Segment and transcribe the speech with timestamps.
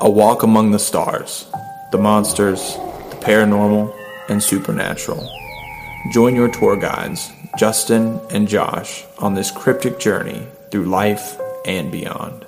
[0.00, 1.48] A walk among the stars,
[1.90, 2.76] the monsters,
[3.10, 3.92] the paranormal,
[4.28, 5.28] and supernatural.
[6.12, 12.46] Join your tour guides, Justin and Josh, on this cryptic journey through life and beyond.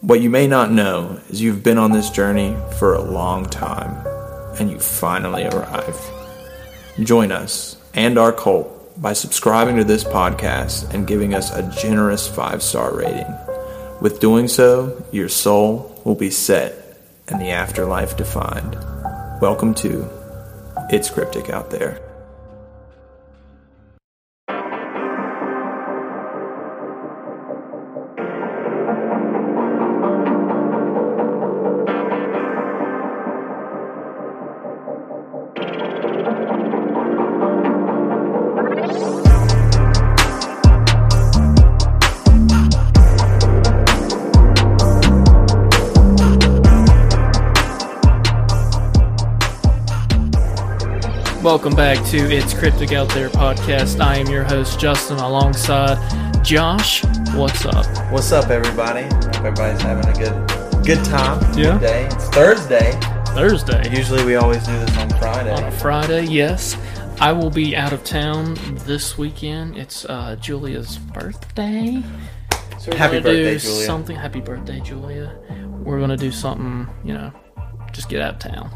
[0.00, 3.94] What you may not know is you've been on this journey for a long time,
[4.58, 6.00] and you finally arrived.
[7.02, 8.70] Join us and our cult
[9.02, 13.26] by subscribing to this podcast and giving us a generous five star rating.
[14.00, 18.76] With doing so, your soul will be set and the afterlife defined.
[19.40, 20.06] Welcome to
[20.90, 22.03] It's Cryptic Out There.
[52.14, 53.98] To It's Cryptic Out There podcast.
[54.00, 55.98] I am your host, Justin, alongside
[56.44, 57.02] Josh.
[57.34, 57.86] What's up?
[58.12, 59.02] What's up, everybody?
[59.02, 61.42] Hope everybody's having a good good time.
[61.58, 61.72] Yeah.
[61.72, 62.06] Good day.
[62.06, 62.92] It's Thursday.
[63.34, 63.96] Thursday.
[63.96, 65.50] Usually we always do this on Friday.
[65.50, 66.76] On a Friday, yes.
[67.20, 69.76] I will be out of town this weekend.
[69.76, 72.00] It's uh, Julia's birthday.
[72.78, 73.86] So we're Happy gonna do birthday, Julia.
[73.86, 74.16] Something.
[74.16, 75.36] Happy birthday, Julia.
[75.82, 76.86] We're gonna do something.
[77.04, 77.32] You know,
[77.94, 78.70] just get out of town.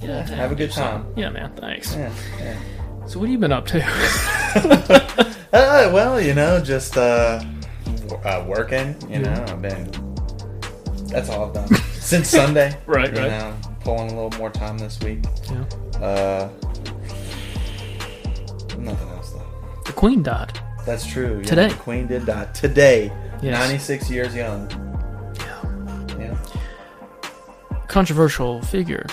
[0.00, 0.36] Get out of town.
[0.38, 1.02] have a good do something.
[1.14, 1.18] time.
[1.18, 1.52] Yeah, man.
[1.56, 1.94] Thanks.
[1.94, 2.58] Yeah, yeah.
[3.06, 5.34] So, what have you been up to?
[5.54, 7.38] Uh, well, you know, just uh,
[8.08, 8.96] w- uh working.
[9.08, 9.88] You know, I've been.
[11.06, 12.76] That's all I've done since Sunday.
[12.86, 13.28] Right, you right.
[13.30, 15.20] know, pulling a little more time this week.
[15.48, 15.64] yeah.
[16.04, 16.48] Uh,
[18.78, 19.82] nothing else though.
[19.86, 20.58] The Queen died.
[20.84, 21.38] That's true.
[21.38, 21.68] Yeah, Today.
[21.68, 23.12] the Queen did die today.
[23.40, 23.56] Yes.
[23.60, 24.68] Ninety six years young.
[27.94, 29.06] Controversial figure.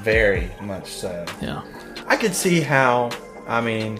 [0.00, 1.24] very much so.
[1.40, 1.62] Yeah.
[2.06, 3.08] I could see how.
[3.46, 3.98] I mean,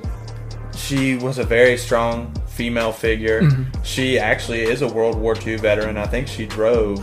[0.77, 3.41] she was a very strong female figure.
[3.41, 3.83] Mm-hmm.
[3.85, 5.97] She actually is a World War II veteran.
[5.97, 6.99] I think she drove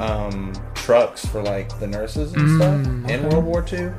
[0.00, 3.28] um, trucks for like the nurses and stuff in Mm, okay.
[3.28, 3.90] World War II.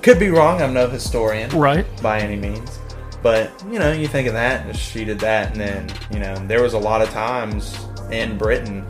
[0.00, 0.62] Could be wrong.
[0.62, 1.84] I'm no historian Right.
[2.00, 2.78] by any means.
[3.20, 6.36] But you know, you think of that, and she did that, and then you know,
[6.46, 7.76] there was a lot of times
[8.12, 8.86] in Britain,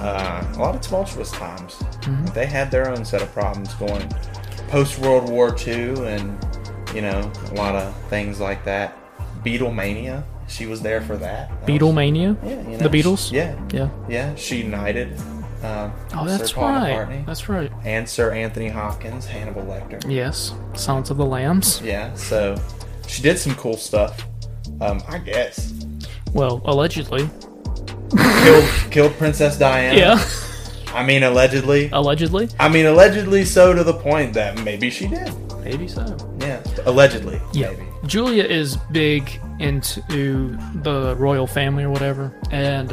[0.00, 1.74] uh, a lot of tumultuous times.
[1.74, 2.26] Mm-hmm.
[2.26, 4.08] They had their own set of problems going
[4.68, 6.38] post World War II, and
[6.94, 8.96] you know, a lot of things like that.
[9.44, 11.50] Beatlemania, she was there for that.
[11.66, 12.36] Beatlemania.
[12.44, 13.28] yeah, you know, The Beatles?
[13.30, 13.88] she- yeah, Yeah.
[14.08, 15.16] yeah, she united.
[15.62, 17.06] Uh, Oh, that's right.
[17.08, 17.70] McCartney That's right.
[17.84, 20.02] and Sir Anthony Hopkins, Hannibal Lecter.
[20.10, 20.54] Yes.
[20.74, 21.82] Silence of the Lambs.
[21.84, 22.56] Yeah, so
[23.06, 24.26] she did some cool stuff.
[24.80, 25.74] Um, I guess
[26.32, 27.28] Well, allegedly.
[28.16, 29.96] Killed killed Princess Diana.
[29.96, 30.24] Yeah.
[30.92, 31.88] I mean, allegedly.
[31.92, 32.48] allegedly.
[32.58, 35.32] I mean, allegedly so to the point that maybe she did.
[35.60, 36.16] Maybe so.
[36.40, 37.40] Yeah, allegedly.
[37.52, 37.70] Yeah.
[37.70, 37.86] Maybe.
[38.06, 42.90] Julia is big into the royal family or whatever, and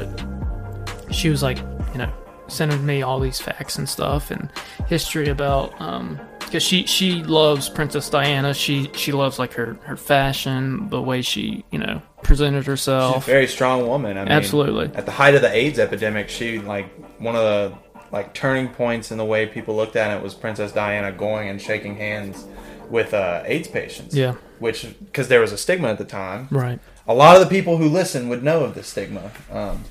[1.12, 1.58] she was like,
[1.94, 2.12] you know,
[2.48, 4.50] sending me all these facts and stuff and
[4.88, 8.54] history about um because she she loves Princess Diana.
[8.54, 12.72] She she loves like her her fashion, the way she you know presented She's a
[12.72, 13.26] herself.
[13.26, 14.18] very strong woman.
[14.18, 14.92] I mean, Absolutely.
[14.96, 16.90] At the height of the AIDS epidemic, she like
[17.20, 17.78] one of the
[18.12, 21.62] like turning points in the way people looked at it was Princess Diana going and
[21.62, 22.46] shaking hands
[22.90, 24.16] with uh, AIDS patients.
[24.16, 24.36] Yeah.
[24.60, 26.48] Which because there was a stigma at the time.
[26.52, 26.80] Right.
[27.08, 29.84] a lot of the people who listen would know of the stigma um,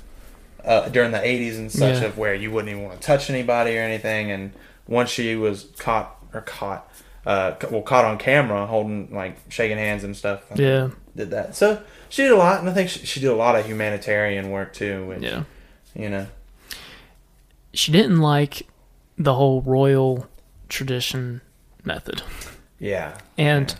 [0.65, 2.05] uh, during the 80s and such Yeah.
[2.07, 4.51] of where you wouldn't even want to touch anybody or anything and
[4.87, 6.89] once she was caught or caught
[7.25, 10.89] uh, well caught on camera holding like shaking hands and stuff Yeah.
[11.15, 13.55] did that so she did a lot and i think she, she did a lot
[13.55, 15.43] of humanitarian work too which, Yeah.
[15.95, 16.27] you know
[17.73, 18.67] She didn't like
[19.17, 20.27] the whole royal
[20.69, 21.41] tradition
[21.83, 22.21] method.
[22.79, 23.75] yeah And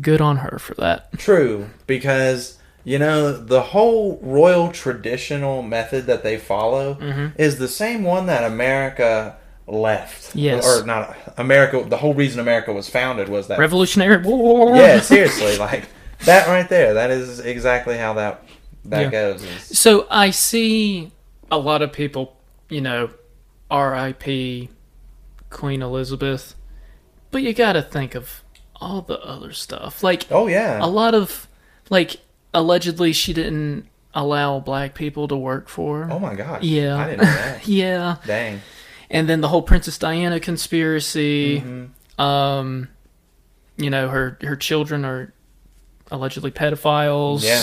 [0.00, 1.16] good on her for that.
[1.18, 7.40] True, because you know the whole royal traditional method that they follow Mm-hmm.
[7.40, 9.36] is the same one that America
[9.66, 10.34] left.
[10.36, 10.66] Yes.
[10.66, 11.84] or not America.
[11.88, 13.58] The whole reason America was founded was that.
[13.58, 14.76] Revolutionary War.
[14.76, 15.88] yeah, seriously, like
[16.26, 16.94] that right there.
[16.94, 18.42] That is exactly how that
[18.86, 19.10] that Yeah.
[19.10, 19.42] goes.
[19.42, 21.10] is- So I see
[21.50, 22.36] a lot of people,
[22.68, 23.10] you know,
[23.70, 24.68] R.I.P.
[25.50, 26.54] Queen Elizabeth,
[27.30, 28.42] but you got to think of
[28.76, 30.02] all the other stuff.
[30.02, 31.48] Like Oh yeah, a lot of,
[31.90, 32.16] like
[32.52, 36.12] allegedly she didn't allow black people to work for her.
[36.12, 36.62] oh my god.
[36.62, 36.96] Yeah.
[36.96, 37.66] I didn't know that.
[37.68, 38.60] yeah, Dang.
[39.10, 41.60] and then the whole Princess Diana conspiracy.
[41.60, 42.20] Mm-hmm.
[42.20, 42.88] Um,
[43.76, 45.32] you know her her children are
[46.14, 47.42] allegedly pedophiles.
[47.44, 47.62] Yeah.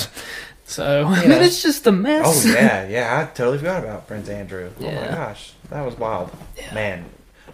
[0.66, 2.46] So I mean, it's just a mess.
[2.46, 3.20] Oh yeah, yeah.
[3.22, 4.70] I totally forgot about Prince Andrew.
[4.80, 5.16] Oh my Yeah.
[5.16, 6.32] gosh, that was wild.
[6.74, 7.06] Man,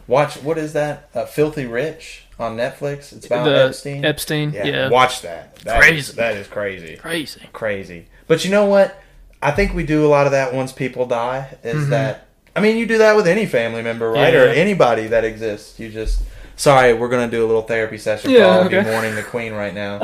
[0.08, 1.10] watch what is that?
[1.16, 3.14] Uh, Filthy Rich on Netflix.
[3.14, 4.06] It's about the Epstein.
[4.06, 4.52] Epstein.
[4.54, 5.56] yeah, Yeah, watch that.
[5.58, 6.14] That is- Crazy.
[6.18, 6.96] that is crazy.
[6.98, 7.42] crazy.
[7.54, 8.06] Crazy.
[8.28, 9.02] But you know what?
[9.42, 11.58] I think we do a lot of that once people die.
[11.64, 12.28] Is that?
[12.56, 14.34] I mean, you do that with any family member, right?
[14.34, 14.60] Or Mm-hmm.
[14.60, 15.80] Anybody that exists.
[15.80, 16.22] You just.
[16.56, 18.32] Sorry, we're gonna do a little therapy session.
[18.32, 20.00] Yeah, for all of you mourning the queen right now.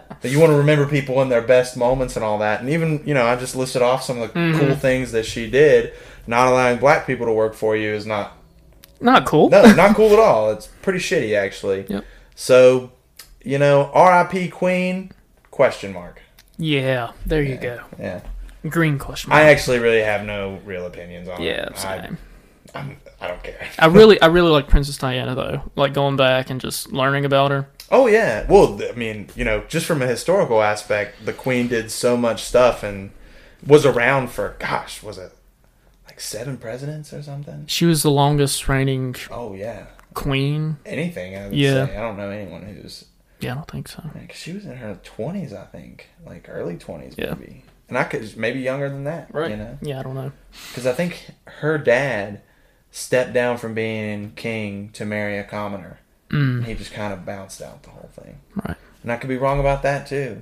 [0.22, 2.60] that you want to remember people in their best moments and all that.
[2.60, 4.58] And even, you know, I just listed off some of the Mm-hmm.
[4.58, 5.92] cool things that she did.
[6.26, 8.36] Not allowing black people to work for you is not
[9.00, 9.48] Not cool.
[9.50, 10.50] no, not cool at all.
[10.50, 11.86] It's pretty shitty actually.
[11.88, 12.04] Yep.
[12.34, 12.92] So,
[13.42, 14.48] you know, R.I.P.
[14.48, 15.12] Queen?
[15.50, 16.20] Question mark.
[16.58, 17.80] Yeah, there you go.
[17.98, 18.20] Yeah.
[18.68, 19.30] Green question.
[19.30, 19.40] Mark.
[19.42, 21.84] I actually really have no real opinions on yeah, it.
[21.84, 22.18] I, same.
[22.74, 23.66] I'm, I don't care.
[23.78, 25.62] I really, I really like Princess Diana though.
[25.74, 27.68] Like going back and just learning about her.
[27.90, 28.46] Oh yeah.
[28.48, 32.42] Well, I mean, you know, just from a historical aspect, the Queen did so much
[32.44, 33.10] stuff and
[33.66, 35.32] was around for gosh, was it
[36.06, 37.64] like seven presidents or something?
[37.68, 39.86] She was the longest reigning Oh yeah.
[40.14, 40.76] queen.
[40.84, 41.86] Anything I would Yeah.
[41.86, 41.96] say.
[41.96, 43.04] I don't know anyone who's
[43.40, 44.02] Yeah, I don't think so.
[44.14, 47.34] like she was in her twenties, I think, like early twenties Yeah.
[47.38, 47.64] maybe.
[47.88, 49.50] And I could maybe younger than that, right?
[49.50, 50.32] You know, Yeah, I don't know.
[50.70, 51.30] because I think
[51.60, 52.40] her dad
[52.96, 55.98] stepped down from being king to marry a commoner.
[56.30, 58.38] Mm, He just kind of bounced out the whole thing.
[58.66, 58.76] right.
[59.02, 60.40] And I could be wrong about that too.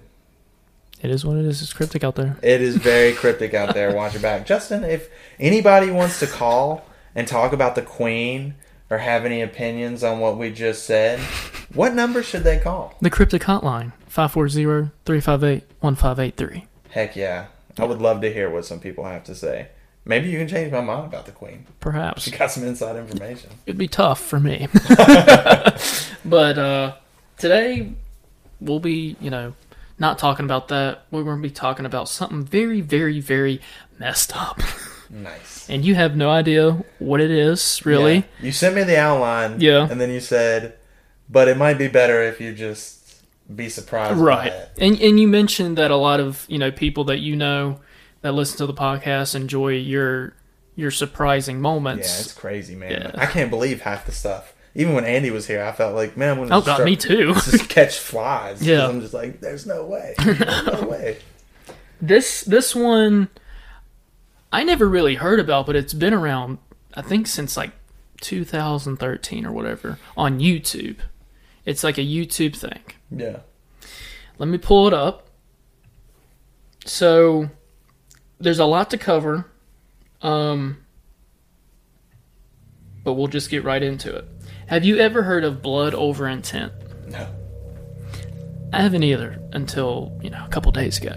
[1.02, 1.60] It is what it is.
[1.60, 2.36] It's cryptic out there.
[2.42, 3.92] It is very cryptic out there.
[3.96, 4.46] Watch your back.
[4.46, 8.54] Justin, if anybody wants to call and talk about the Queen
[8.88, 11.18] or have any opinions on what we just said,
[11.74, 12.94] what number should they call?
[13.02, 16.66] The cryptic hotline 540-358-1583.
[16.90, 17.46] Heck yeah.
[17.78, 19.68] I would love to hear what some people have to say.
[20.06, 21.66] Maybe you can change my mind about the Queen.
[21.80, 23.50] Perhaps She got some inside information.
[23.66, 24.68] it'd be tough for me.
[26.24, 26.94] but uh,
[27.38, 27.92] today
[28.60, 29.54] we'll be, you know,
[29.98, 31.04] not talking about that.
[31.10, 33.60] We're going to be talking about something very, very, very
[33.98, 34.60] messed up.
[35.10, 35.70] Nice.
[35.70, 38.14] and you have no idea what it is, really.
[38.16, 38.22] Yeah.
[38.40, 39.60] You sent me the outline.
[39.60, 39.86] Yeah.
[39.88, 40.76] And then you said,
[41.30, 43.22] but it might be better if you just
[43.54, 44.52] be surprised by Right.
[44.78, 47.80] And and you mentioned that a lot of, you know, people that you know
[48.24, 50.32] that listen to the podcast enjoy your
[50.74, 52.08] your surprising moments.
[52.08, 52.90] Yeah, it's crazy, man.
[52.90, 53.10] Yeah.
[53.18, 54.54] I can't believe half the stuff.
[54.74, 57.34] Even when Andy was here, I felt like, man, when oh god, me too.
[57.34, 58.66] just catch flies.
[58.66, 58.88] Yeah.
[58.88, 60.14] I'm just like, there's no way.
[60.18, 61.18] There's no way.
[62.00, 63.28] this this one
[64.50, 66.56] I never really heard about, but it's been around
[66.94, 67.72] I think since like
[68.22, 70.96] 2013 or whatever on YouTube.
[71.66, 72.80] It's like a YouTube thing.
[73.10, 73.40] Yeah.
[74.38, 75.28] Let me pull it up.
[76.86, 77.50] So
[78.38, 79.50] there's a lot to cover.
[80.22, 80.78] Um
[83.02, 84.26] but we'll just get right into it.
[84.66, 86.72] Have you ever heard of blood over intent?
[87.08, 87.26] No.
[88.72, 91.14] I haven't either until, you know, a couple days ago.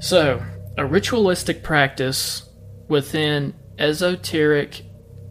[0.00, 0.42] So,
[0.76, 2.42] a ritualistic practice
[2.88, 4.82] within esoteric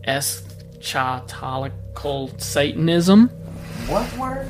[0.08, 3.28] eschatological Satanism.
[3.88, 4.50] What word?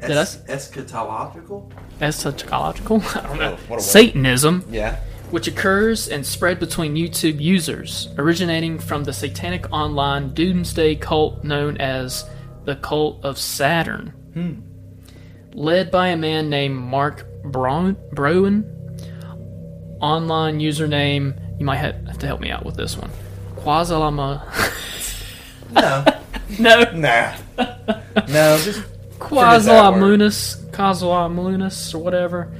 [0.00, 1.70] Did I Es- eschatological?
[2.00, 3.16] Eschatological?
[3.24, 3.44] I don't know.
[3.52, 3.80] Oh, what a word.
[3.82, 4.96] Satanism, Yeah.
[5.30, 11.76] which occurs and spread between YouTube users, originating from the satanic online doomsday cult known
[11.78, 12.24] as
[12.64, 14.08] the Cult of Saturn.
[14.34, 14.60] Hmm.
[15.52, 18.64] Led by a man named Mark Brown, Browen.
[20.00, 23.10] Online username, you might have have to help me out with this one.
[23.56, 24.42] Quasalama.
[25.70, 26.02] No.
[26.58, 27.34] no, nah.
[28.28, 28.82] No, just
[29.18, 30.20] Forget that word.
[30.20, 32.52] Quasalamunus, Quasalamunus, or whatever.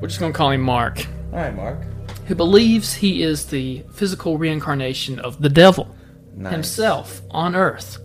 [0.00, 1.06] We're just gonna call him Mark.
[1.32, 1.78] all right, Mark.
[2.26, 5.94] who believes he is the physical reincarnation of the devil
[6.36, 6.52] Nice.
[6.52, 7.98] himself on Earth.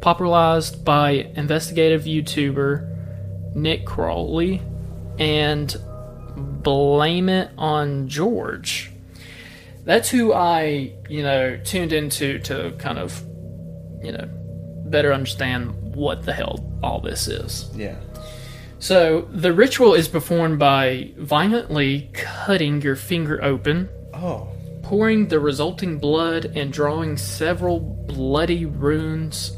[0.00, 4.60] Popularized by investigative YouTuber Nick Crowley
[5.18, 5.74] and
[6.36, 8.90] Blame It on George.
[9.84, 13.22] That's who I, you know, tuned into to kind of,
[14.02, 14.28] you know,
[14.86, 17.70] better understand what the hell all this is.
[17.74, 17.96] Yeah.
[18.78, 24.48] So, the ritual is performed by violently cutting your finger open Oh.
[24.82, 29.56] pouring the resulting blood and drawing several bloody runes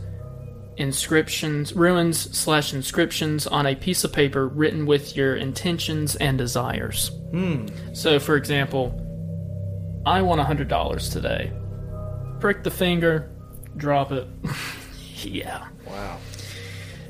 [0.76, 7.10] inscriptions ruins slash inscriptions on a piece of paper written with your intentions and desires
[7.30, 7.66] Hmm.
[7.92, 8.92] so for example
[10.04, 11.52] i want a hundred dollars today
[12.40, 13.30] prick the finger
[13.76, 14.26] drop it
[15.22, 16.18] yeah Wow.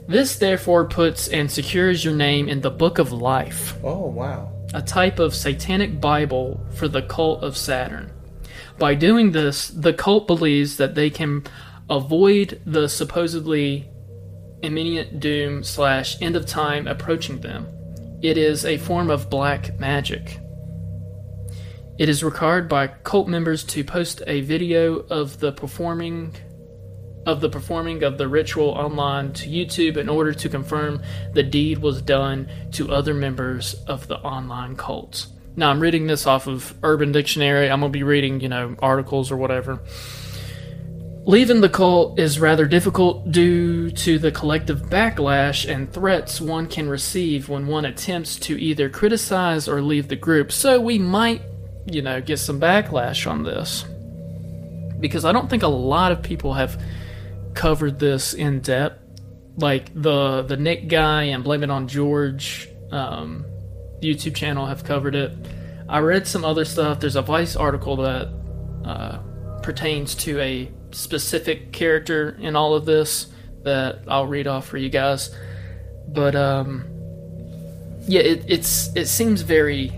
[0.08, 4.52] this therefore puts and secures your name in the book of life Oh wow.
[4.74, 8.10] a type of satanic Bible for the cult of Saturn.
[8.78, 11.44] By doing this, the cult believes that they can
[11.88, 13.88] avoid the supposedly
[14.62, 17.68] imminent doom slash end of time approaching them.
[18.22, 20.40] It is a form of black magic.
[21.98, 26.34] It is required by cult members to post a video of the performing
[27.26, 31.02] of the performing of the ritual online to YouTube in order to confirm
[31.32, 35.28] the deed was done to other members of the online cults.
[35.56, 37.70] Now I'm reading this off of Urban Dictionary.
[37.70, 39.80] I'm going to be reading, you know, articles or whatever.
[41.26, 46.86] Leaving the cult is rather difficult due to the collective backlash and threats one can
[46.86, 50.52] receive when one attempts to either criticize or leave the group.
[50.52, 51.40] So we might,
[51.86, 53.86] you know, get some backlash on this.
[55.00, 56.78] Because I don't think a lot of people have
[57.54, 59.00] covered this in depth.
[59.56, 63.44] Like the the Nick guy and Blame It on George um,
[64.02, 65.32] YouTube channel have covered it.
[65.88, 67.00] I read some other stuff.
[67.00, 68.28] There's a Vice article that
[68.84, 69.18] uh,
[69.62, 73.26] pertains to a specific character in all of this
[73.62, 75.34] that I'll read off for you guys.
[76.08, 76.84] But um,
[78.06, 79.92] yeah, it, it's it seems very.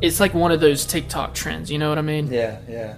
[0.00, 1.70] It's like one of those TikTok trends.
[1.70, 2.30] You know what I mean?
[2.30, 2.96] Yeah, yeah.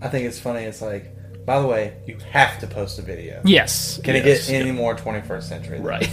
[0.00, 0.64] I think it's funny.
[0.64, 1.13] It's like,
[1.46, 3.40] by the way, you have to post a video.
[3.44, 4.00] Yes.
[4.02, 5.76] Can yes, it get any more 21st century?
[5.78, 6.08] than right?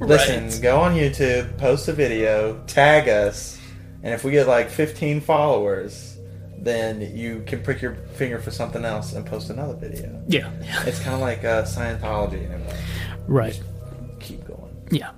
[0.00, 0.60] Listen, Right.
[0.62, 3.58] go on YouTube, post a video, tag us,
[4.02, 6.16] and if we get like 15 followers,
[6.58, 10.20] then you can prick your finger for something else and post another video.
[10.28, 10.50] Yeah.
[10.86, 12.80] It's kind of like uh, Scientology in a way.
[13.28, 13.62] Right.
[14.20, 14.74] Keep going.
[14.90, 15.10] Yeah.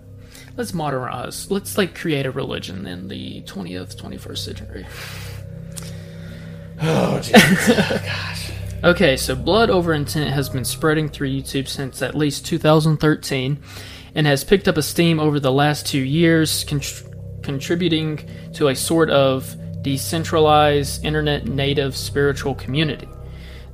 [0.57, 1.51] Let's modernize.
[1.51, 4.87] Let's like create a religion in the 20th, 21st century.
[6.83, 8.51] Oh, jeez.
[8.85, 13.59] Okay, so blood over intent has been spreading through YouTube since at least 2013
[14.15, 19.09] and has picked up steam over the last two years, contr- contributing to a sort
[19.09, 23.09] of decentralized, internet native spiritual community.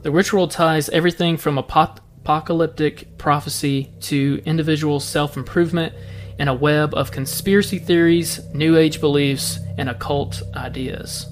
[0.03, 5.93] The ritual ties everything from apo- apocalyptic prophecy to individual self improvement
[6.39, 11.27] in a web of conspiracy theories, New Age beliefs, and occult ideas.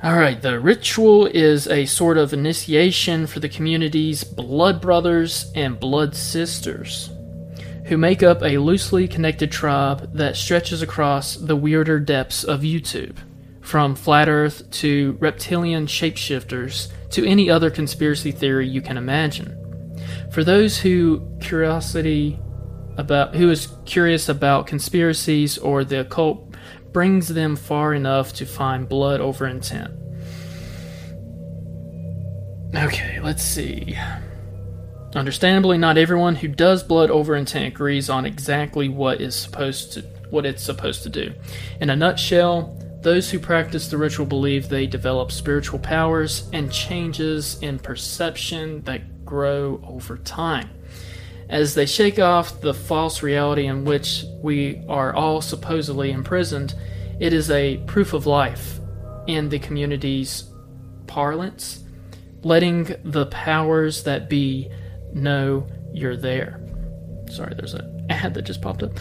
[0.00, 5.80] All right, the ritual is a sort of initiation for the community's blood brothers and
[5.80, 7.10] blood sisters,
[7.86, 13.16] who make up a loosely connected tribe that stretches across the weirder depths of YouTube,
[13.60, 19.52] from flat Earth to reptilian shapeshifters to any other conspiracy theory you can imagine.
[20.30, 22.38] For those who curiosity
[22.98, 26.47] about who is curious about conspiracies or the occult
[26.92, 29.94] brings them far enough to find blood over intent.
[32.74, 33.98] Okay, let's see.
[35.14, 40.02] Understandably, not everyone who does blood over intent agrees on exactly what is supposed to
[40.30, 41.32] what it's supposed to do.
[41.80, 47.58] In a nutshell, those who practice the ritual believe they develop spiritual powers and changes
[47.62, 50.68] in perception that grow over time
[51.48, 56.74] as they shake off the false reality in which we are all supposedly imprisoned,
[57.20, 58.78] it is a proof of life
[59.26, 60.44] in the community's
[61.06, 61.82] parlance,
[62.42, 64.70] letting the powers that be
[65.12, 66.60] know you're there.
[67.30, 68.92] Sorry, there's an ad that just popped up.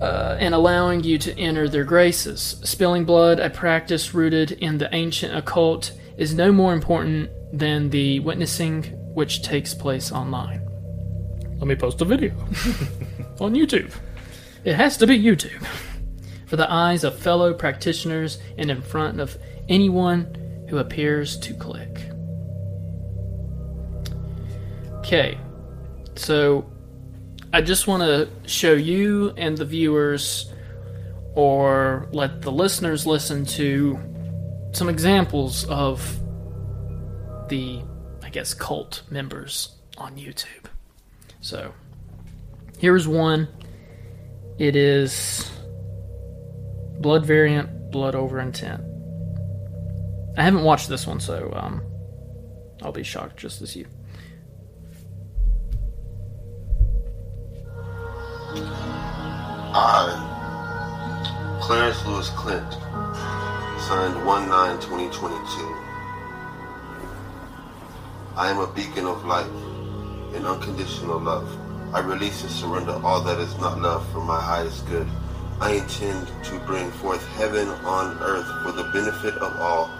[0.00, 2.56] Uh, and allowing you to enter their graces.
[2.64, 8.18] Spilling blood, a practice rooted in the ancient occult, is no more important than the
[8.20, 8.82] witnessing
[9.14, 10.61] which takes place online.
[11.62, 12.32] Let me post a video
[13.40, 13.94] on YouTube.
[14.64, 15.64] It has to be YouTube.
[16.46, 19.38] For the eyes of fellow practitioners and in front of
[19.68, 22.00] anyone who appears to click.
[24.94, 25.38] Okay,
[26.16, 26.68] so
[27.52, 30.52] I just want to show you and the viewers,
[31.36, 34.00] or let the listeners listen to
[34.72, 36.18] some examples of
[37.48, 37.82] the,
[38.20, 40.71] I guess, cult members on YouTube.
[41.42, 41.74] So,
[42.78, 43.48] here's one.
[44.58, 45.50] It is
[47.00, 48.80] blood variant, blood over intent.
[50.38, 51.82] I haven't watched this one, so um,
[52.80, 53.86] I'll be shocked just as you.
[59.74, 60.28] I,
[61.60, 62.72] Clarence Lewis Clint,
[63.82, 65.76] signed 1 9 2022.
[68.36, 69.71] I am a beacon of light
[70.34, 71.48] and unconditional love.
[71.94, 75.06] I release and surrender all that is not love for my highest good.
[75.60, 79.90] I intend to bring forth heaven on earth for the benefit of all.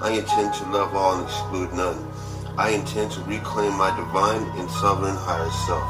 [0.00, 2.10] I intend to love all and exclude none.
[2.58, 5.88] I intend to reclaim my divine and sovereign higher self.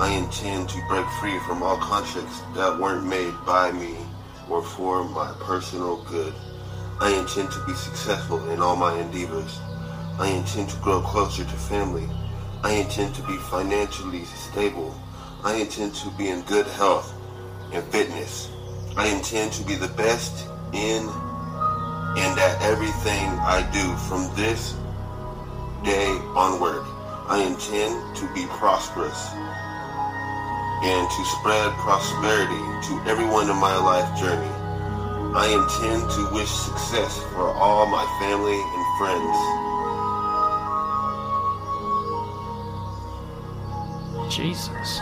[0.00, 3.96] I intend to break free from all contracts that weren't made by me
[4.48, 6.34] or for my personal good.
[7.00, 9.60] I intend to be successful in all my endeavors.
[10.18, 12.08] I intend to grow closer to family.
[12.62, 14.94] I intend to be financially stable.
[15.44, 17.12] I intend to be in good health
[17.72, 18.50] and fitness.
[18.96, 21.08] I intend to be the best in
[22.16, 24.74] and at everything I do from this
[25.84, 26.82] day onward.
[27.28, 29.28] I intend to be prosperous
[30.82, 34.50] and to spread prosperity to everyone in my life journey.
[35.36, 39.65] I intend to wish success for all my family and friends.
[44.30, 45.00] Jesus.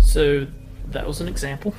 [0.00, 0.46] So
[0.88, 1.74] that was an example.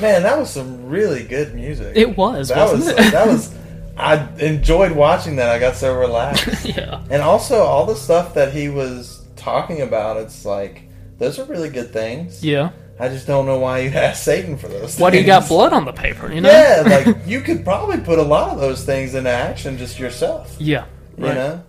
[0.00, 1.96] Man, that was some really good music.
[1.96, 3.10] It was, That wasn't was it?
[3.12, 3.54] that was.
[3.96, 5.50] I enjoyed watching that.
[5.50, 6.64] I got so relaxed.
[6.64, 7.04] yeah.
[7.10, 10.84] And also, all the stuff that he was talking about, it's like
[11.18, 12.42] those are really good things.
[12.44, 12.70] Yeah.
[12.98, 14.98] I just don't know why you asked Satan for those.
[14.98, 16.32] Why do you got blood on the paper?
[16.32, 16.50] You know?
[16.50, 20.54] Yeah, like you could probably put a lot of those things into action just yourself.
[20.58, 20.86] Yeah.
[21.16, 21.34] You Right.
[21.34, 21.62] know,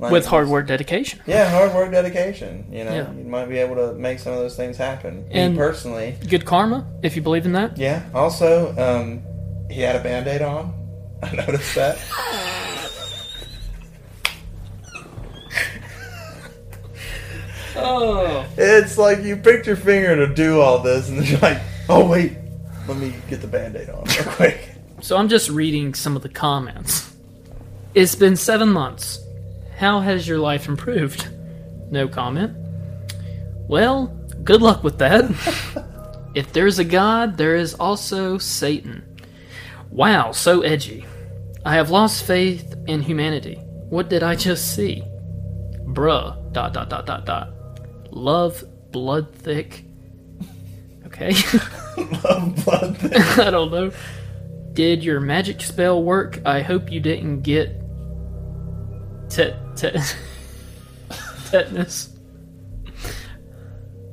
[0.00, 1.20] Like, With hard work dedication.
[1.24, 2.66] Yeah, hard work, dedication.
[2.72, 3.12] You know, Yeah.
[3.12, 5.24] you might be able to make some of those things happen.
[5.30, 7.78] And- Me personally, Good karma, if you believe in that.
[7.78, 8.02] yeah.
[8.12, 9.22] Also, um,
[9.70, 10.74] he had a band-aid on.
[11.22, 11.96] I noticed that.
[17.76, 18.46] Oh.
[18.56, 22.08] It's like you picked your finger to do all this, and then you're like, "Oh
[22.08, 22.36] wait,
[22.86, 26.28] let me get the band-aid on real quick." So I'm just reading some of the
[26.28, 27.13] comments.
[27.94, 29.24] It's been seven months.
[29.76, 31.28] How has your life improved?
[31.92, 32.56] No comment.
[33.68, 34.06] Well,
[34.42, 35.24] good luck with that.
[36.34, 39.04] if there's a God, there is also Satan.
[39.90, 41.06] Wow, so edgy.
[41.64, 43.54] I have lost faith in humanity.
[43.90, 45.04] What did I just see?
[45.86, 47.52] Bruh, dot dot dot dot dot.
[48.10, 49.84] Love, blood thick.
[51.06, 51.32] Okay.
[51.96, 52.98] Love blood.
[52.98, 53.14] thing.
[53.40, 53.92] I don't know.
[54.72, 56.40] Did your magic spell work?
[56.44, 57.83] I hope you didn't get
[59.34, 60.16] tet tet
[61.50, 62.10] tetanus.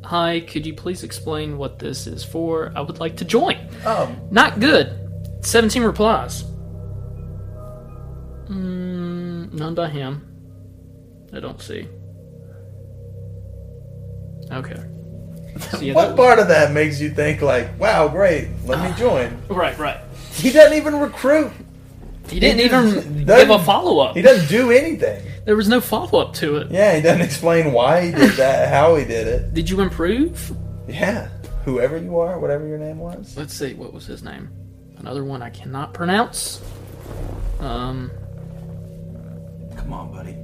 [0.04, 2.72] Hi, could you please explain what this is for?
[2.76, 3.58] I would like to join.
[3.86, 4.98] Um, Not good.
[5.42, 6.44] 17 replies.
[8.50, 10.28] Mm, none by him.
[11.34, 11.88] I don't see.
[14.52, 14.84] Okay.
[15.70, 18.98] So, yeah, what that- part of that makes you think like, "Wow, great, let me
[18.98, 19.38] join"?
[19.50, 19.98] Right, right.
[20.34, 21.52] He doesn't even recruit.
[22.32, 24.16] He didn't He even give a follow up.
[24.16, 25.24] He doesn't do anything.
[25.46, 26.72] There was no follow up to it.
[26.72, 29.54] Yeah, he doesn't explain why he did that, how he did it.
[29.54, 30.56] Did you improve?
[30.88, 31.30] Yeah,
[31.66, 33.36] whoever you are, whatever your name was.
[33.36, 34.50] Let's see, what was his name?
[34.98, 36.62] Another one I cannot pronounce.
[37.60, 38.12] Um,
[39.76, 40.38] Come on, buddy.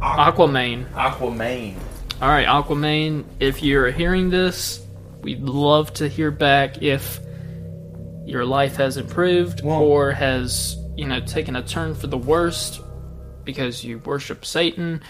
[0.00, 0.90] Aquaman.
[0.92, 1.74] Aquaman.
[2.20, 4.84] All right, Aquaman, if you're hearing this,
[5.22, 7.20] we'd love to hear back if
[8.28, 12.80] your life has improved Well- or has, you know, taken a turn for the worst
[13.44, 15.00] because you worship Satan.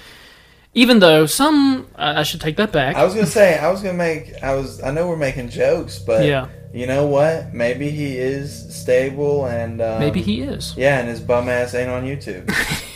[0.75, 2.95] Even though some, I should take that back.
[2.95, 5.99] I was gonna say, I was gonna make, I was, I know we're making jokes,
[5.99, 6.47] but Yeah.
[6.73, 7.53] you know what?
[7.53, 10.75] Maybe he is stable and um, Maybe he is.
[10.77, 12.49] Yeah, and his bum ass ain't on YouTube.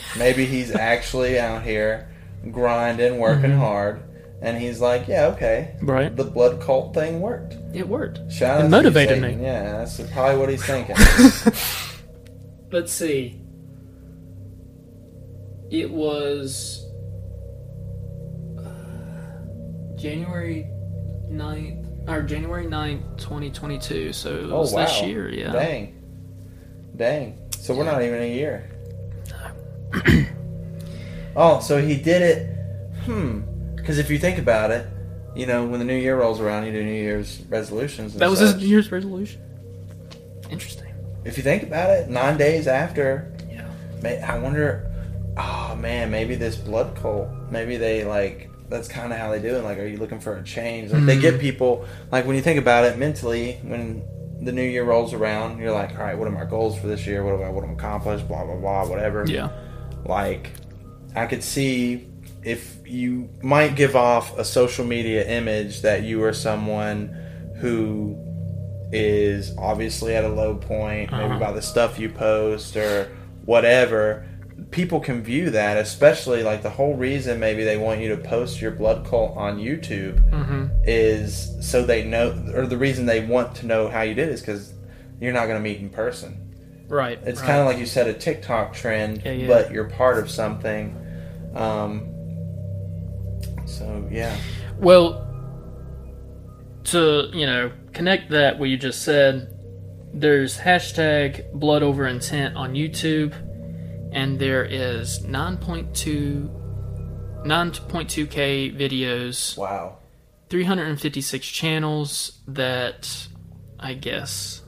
[0.19, 2.09] Maybe he's actually out here
[2.53, 3.59] grinding, working Mm-hmm.
[3.59, 4.03] hard,
[4.43, 6.15] and he's like, yeah, okay, Right.
[6.15, 7.57] the blood cult thing worked.
[7.73, 8.31] It worked.
[8.31, 9.39] Shout It out motivated to you, Satan.
[9.41, 9.45] me.
[9.47, 10.97] Yeah, that's probably what he's thinking.
[12.73, 13.39] Let's see.
[15.71, 16.85] It was
[18.59, 20.67] uh, January
[21.31, 24.13] 9th, or January 9th, 2022.
[24.13, 25.53] So it oh was wow, this year, yeah.
[25.53, 26.03] Dang,
[26.97, 27.39] dang.
[27.59, 28.69] So we're not even a year.
[31.37, 32.57] oh, so he did it.
[33.05, 33.43] Hmm.
[33.83, 34.87] Because if you think about it,
[35.35, 38.13] you know, when the new year rolls around, you do New Year's resolutions.
[38.13, 38.55] And That was his.
[38.57, 39.43] New Year's resolution.
[40.51, 40.95] Interesting.
[41.25, 43.69] If you think about it, nine days after, Yeah.
[44.03, 44.89] may, I wonder.
[45.37, 47.29] Oh man, maybe this blood cult.
[47.51, 48.51] Maybe they like.
[48.69, 49.65] That's kind of how they do it.
[49.65, 50.93] Like, are you looking for a change?
[50.93, 51.41] Like, they get mm-hmm.
[51.41, 51.87] people.
[52.11, 54.03] Like, when you think about it mentally, when
[54.41, 57.07] the new year rolls around, you're like, all right, what are my goals for this
[57.07, 57.25] year?
[57.25, 58.23] What do I want to accomplish?
[58.23, 59.25] Blah blah blah, whatever.
[59.27, 59.51] Yeah.
[60.05, 60.53] Like,
[61.17, 62.12] I could see
[62.45, 67.17] if you might give off a social media image that you are someone
[67.59, 68.17] who
[68.93, 71.39] is obviously at a low point, maybe Uh-huh.
[71.39, 73.09] by the stuff you post or
[73.45, 74.27] whatever.
[74.71, 78.61] People can view that, especially like the whole reason maybe they want you to post
[78.61, 80.67] your blood cult on YouTube Mm-hmm.
[80.85, 84.41] is so they know, or the reason they want to know how you did is
[84.41, 84.73] because
[85.21, 86.39] you're not going to meet in person.
[86.89, 87.19] Right.
[87.25, 87.47] It's right.
[87.47, 89.47] kind of like you said, a TikTok trend, Yeah, yeah.
[89.47, 90.97] but you're part of something.
[91.55, 92.12] Um,
[93.79, 94.37] so yeah,
[94.79, 95.29] Well,
[96.85, 99.57] to, you know, connect that what you just said,
[100.13, 103.33] there's hashtag blood over intent on YouTube,
[104.13, 106.59] and there is 9.2
[107.45, 109.99] 9.2k videos, Wow.
[110.49, 113.27] 356 channels that
[113.81, 114.63] I guess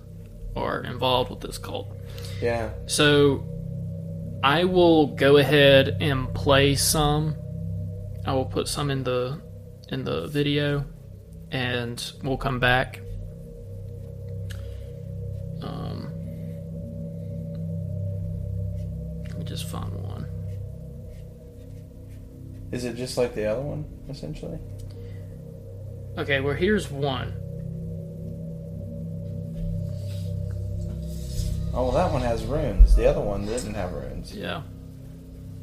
[0.57, 1.95] are involved with this cult.
[2.41, 2.71] Yeah.
[2.87, 3.45] So
[4.43, 7.37] I will go ahead and play some.
[8.27, 9.41] I will put some in the
[9.89, 10.85] in the video
[11.51, 13.01] and we'll come back.
[15.63, 16.11] Um
[19.29, 20.27] let me just find one.
[22.73, 24.59] Is it just like the other one, essentially?
[26.17, 27.35] Okay, well here's one.
[31.77, 32.95] Oh, well, that one has runes.
[32.95, 34.33] The other one didn't have runes.
[34.33, 34.63] Yeah.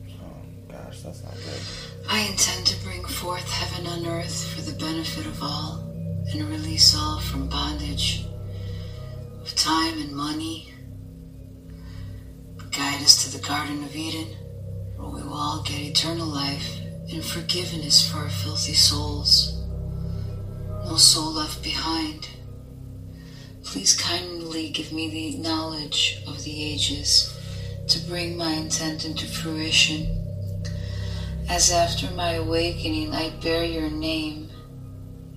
[0.10, 1.62] Oh, gosh, that's not good.
[2.10, 5.80] I intend to bring forth heaven on earth for the benefit of all
[6.32, 8.26] and release all from bondage
[9.42, 10.74] of time and money.
[12.72, 14.36] Guide us to the Garden of Eden,
[14.96, 16.80] where we will all get eternal life
[17.12, 19.62] and forgiveness for our filthy souls.
[20.86, 22.30] No soul left behind.
[23.64, 27.38] Please kindly give me the knowledge of the ages
[27.88, 30.21] to bring my intent into fruition.
[31.52, 34.50] As after my awakening I bear your name,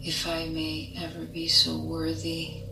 [0.01, 2.63] if I may ever be so worthy,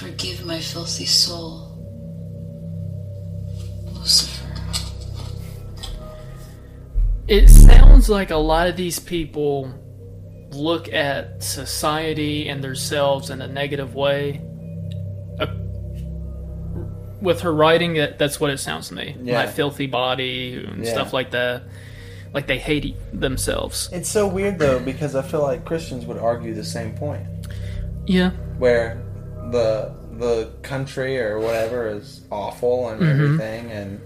[0.00, 1.78] forgive my filthy soul.
[3.94, 4.52] Lucifer.
[7.28, 9.72] It sounds like a lot of these people
[10.50, 14.42] look at society and themselves in a negative way.
[15.38, 15.46] Uh,
[17.22, 19.16] with her writing, that that's what it sounds to me.
[19.22, 19.44] Yeah.
[19.44, 20.90] My filthy body and Yeah.
[20.90, 21.62] stuff like that.
[22.34, 23.88] Like they hate e- themselves.
[23.92, 27.26] It's so weird, though, because I feel like Christians would argue the same point.
[28.06, 28.30] Yeah.
[28.58, 29.02] Where
[29.50, 34.00] the the country or whatever is awful and everything, and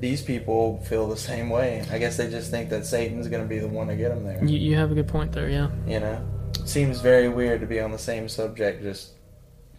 [0.00, 1.84] these people feel the same way.
[1.90, 4.24] I guess they just think that Satan's going to be the one to get them
[4.24, 4.44] there.
[4.44, 5.70] You, you have a good point there, yeah.
[5.86, 6.24] You know?
[6.64, 9.12] Seems very weird to be on the same subject, just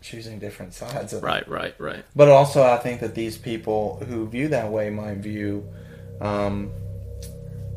[0.02, 1.26] choosing different sides of it.
[1.26, 2.04] Right, right, right.
[2.16, 5.68] But also, I think that these people who view that way might view
[6.22, 6.72] um,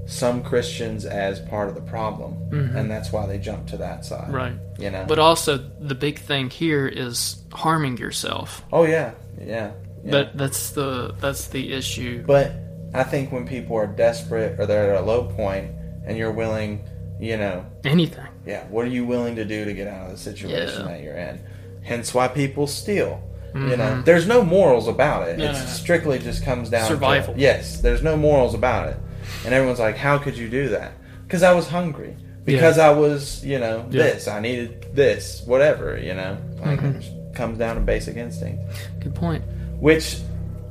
[0.06, 4.24] some Christians as part of the problem, and that's why they jump to that side.
[4.24, 4.34] Mm-hmm.
[4.34, 4.54] Right.
[4.78, 5.04] You know.
[5.06, 8.64] But also, the big thing here is harming yourself.
[8.72, 9.72] oh yeah, yeah.
[10.04, 10.10] yeah.
[10.10, 12.24] But that's the that's the issue.
[12.26, 12.52] But
[12.94, 15.70] I think when people are desperate or they're at a low point,
[16.04, 16.86] and you're willing,
[17.20, 18.26] you know, Anything.
[18.44, 20.88] yeah, what are you willing to do to get out of the situation Yeah.
[20.88, 21.40] that you're in?
[21.82, 23.22] Hence why people steal.
[23.54, 25.32] You know, there's no morals about it.
[25.32, 25.40] Mm-hmm.
[25.40, 25.70] No, it's no, no.
[25.72, 27.34] strictly just comes down Survival.
[27.34, 28.96] To, yes, there's no morals about it,
[29.44, 30.92] and everyone's like, "How could you do that?"
[31.26, 32.16] Because I was hungry.
[32.44, 34.02] Because I was, you know, Yeah.
[34.02, 34.26] this.
[34.28, 35.42] I needed this.
[35.46, 35.96] Whatever.
[35.96, 36.96] You know, like Mm-hmm.
[36.96, 38.62] it just comes down to basic instinct
[39.00, 39.44] Good point.
[39.78, 40.18] which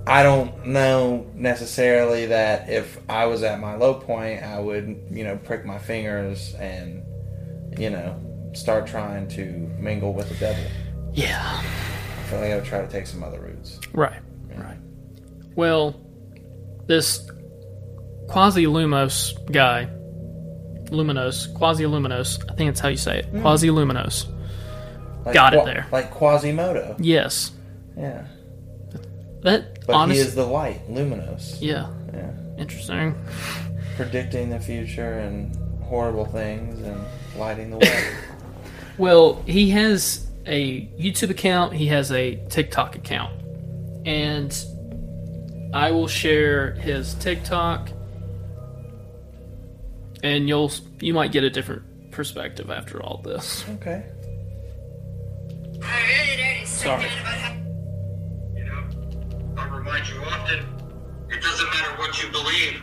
[0.05, 5.23] I don't know necessarily that if I was at my low point, I would, you
[5.23, 7.03] know, prick my fingers and,
[7.79, 8.15] you know,
[8.53, 9.43] start trying to
[9.79, 10.63] mingle with the devil.
[11.13, 11.39] Yeah.
[11.41, 13.79] I feel like I would try to take some other routes.
[13.93, 14.19] Right.
[14.57, 14.77] Right.
[15.55, 15.99] Well,
[16.87, 17.29] this
[18.31, 19.87] Quasi Lumos guy,
[20.89, 23.25] Luminos, Quasi Luminos, I think that's how you say it.
[23.25, 23.41] Hmm.
[23.41, 24.27] Quasi Luminos.
[25.25, 25.87] Like Got it there.
[25.91, 26.95] Like Quasimodo.
[26.99, 27.51] Yes.
[27.97, 28.25] Yeah.
[29.43, 30.19] That But honest.
[30.19, 31.61] he is the light, luminous.
[31.61, 31.87] yeah.
[32.13, 32.31] Yeah.
[32.57, 33.15] Interesting.
[33.95, 36.99] Predicting the future and horrible things and
[37.37, 38.03] lighting the way.
[38.97, 43.33] Well, he has a YouTube account, he has a TikTok account.
[44.05, 44.55] And
[45.73, 47.89] I will share his TikTok
[50.23, 53.65] and you'll you might get a different perspective after all this.
[53.69, 54.05] okay.
[56.65, 57.03] Sorry.
[58.55, 58.83] You know,
[59.57, 60.65] I remind you often,
[61.29, 62.81] it doesn't matter what you believe.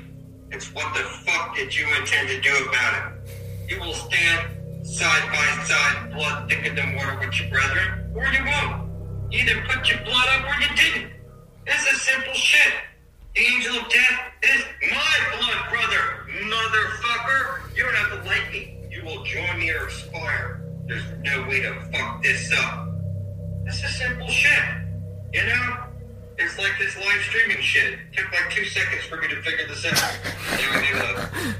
[0.50, 2.94] It's what the fuck did you intend to do about
[3.26, 3.70] it.
[3.70, 8.44] You will stand side by side, blood thicker than water with your brethren, or you
[8.44, 8.88] won't.
[9.32, 11.12] Either put your blood up or you didn't.
[11.66, 12.72] It's a simple shit.
[13.38, 17.76] Angel of death is my blood brother, motherfucker.
[17.76, 18.88] You don't have to like me.
[18.90, 20.64] You will join me or expire.
[20.86, 22.88] There's no way to fuck this up.
[23.64, 24.58] This is simple shit.
[25.32, 25.84] You know?
[26.38, 27.92] It's like this live streaming shit.
[27.92, 30.18] It took like two seconds for me to figure this out.
[30.50, 31.54] Now I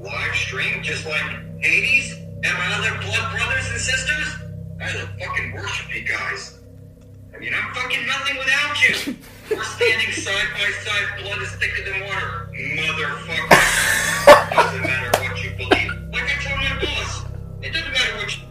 [0.00, 4.34] a live stream just like Hades and my other blood brothers and sisters.
[4.80, 4.88] I
[5.20, 6.58] fucking worship you guys.
[7.32, 9.16] I mean, I'm fucking nothing without you.
[9.50, 12.48] We're standing side by side, blood is thicker than water.
[12.54, 13.48] Motherfucker.
[14.54, 15.92] Doesn't matter what you believe.
[16.12, 17.24] Like I told my boss,
[17.62, 18.42] it doesn't matter what you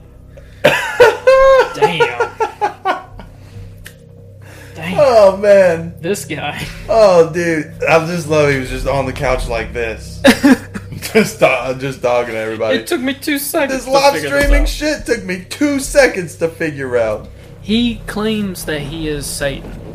[4.76, 5.00] Damn.
[5.00, 5.94] Oh man.
[6.02, 6.66] This guy.
[6.90, 7.72] Oh, dude.
[7.84, 10.22] I just love he was just on the couch like this.
[11.14, 12.78] just, do- just dogging everybody.
[12.80, 13.86] It took me two seconds.
[13.86, 14.70] this to live figure this streaming out.
[14.70, 17.28] shit took me two seconds to figure out.
[17.62, 19.89] He claims that he is Satan,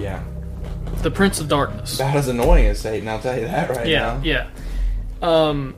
[0.00, 0.22] Yeah.
[1.02, 1.96] the Prince of Darkness.
[1.96, 4.20] About as annoying as Satan, I'll tell you that right yeah, now.
[4.22, 4.50] yeah.
[5.22, 5.74] Um,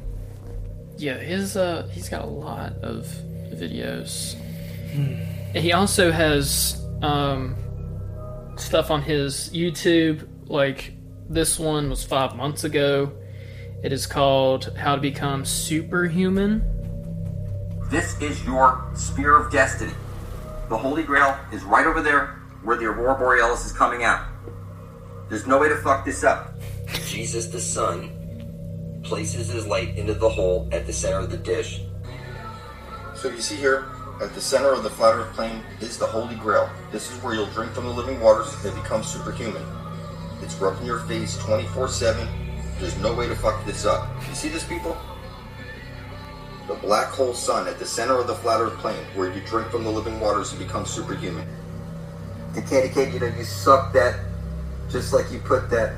[0.96, 3.06] yeah, his uh, he's got a lot of
[3.52, 4.34] videos.
[5.54, 7.56] He also has um
[8.56, 10.28] stuff on his YouTube.
[10.46, 10.92] Like
[11.28, 13.12] this one was five months ago.
[13.82, 16.64] It is called "How to Become Superhuman."
[17.90, 19.92] This is your spear of destiny.
[20.68, 24.26] The Holy Grail is right over there where the Aurora Borealis is coming out.
[25.28, 26.54] There's no way to fuck this up.
[27.06, 28.10] Jesus the Son
[29.02, 31.82] places his light into the hole at the center of the dish.
[33.14, 33.86] So you see here,
[34.20, 36.70] at the center of the flat earth plane is the Holy Grail.
[36.92, 39.62] This is where you'll drink from the living waters and become superhuman.
[40.42, 42.28] It's rubbed in your face 24-7.
[42.78, 44.08] There's no way to fuck this up.
[44.28, 44.96] You see this, people?
[46.68, 49.68] The black hole sun at the center of the flat earth plane, where you drink
[49.68, 51.46] from the living waters and become superhuman.
[52.54, 54.20] The candy cane, you know, you suck that
[54.90, 55.94] just like you put that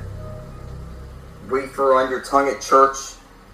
[1.50, 2.96] wafer on your tongue at church.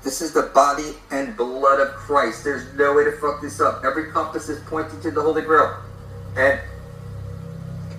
[0.03, 2.45] This is the body and blood of Christ.
[2.45, 3.85] There's no way to fuck this up.
[3.85, 5.77] Every compass is pointing to the Holy Grail.
[6.37, 6.61] And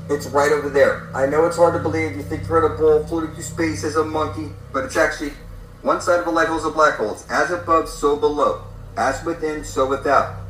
[0.10, 1.10] it's right over there.
[1.16, 2.16] I know it's hard to believe.
[2.16, 5.34] You think you're in a bowl floating through space as a monkey, but it's actually
[5.82, 7.12] one side of a light hole is a black hole.
[7.12, 8.64] It's as above, so below.
[8.98, 10.41] As within, so without.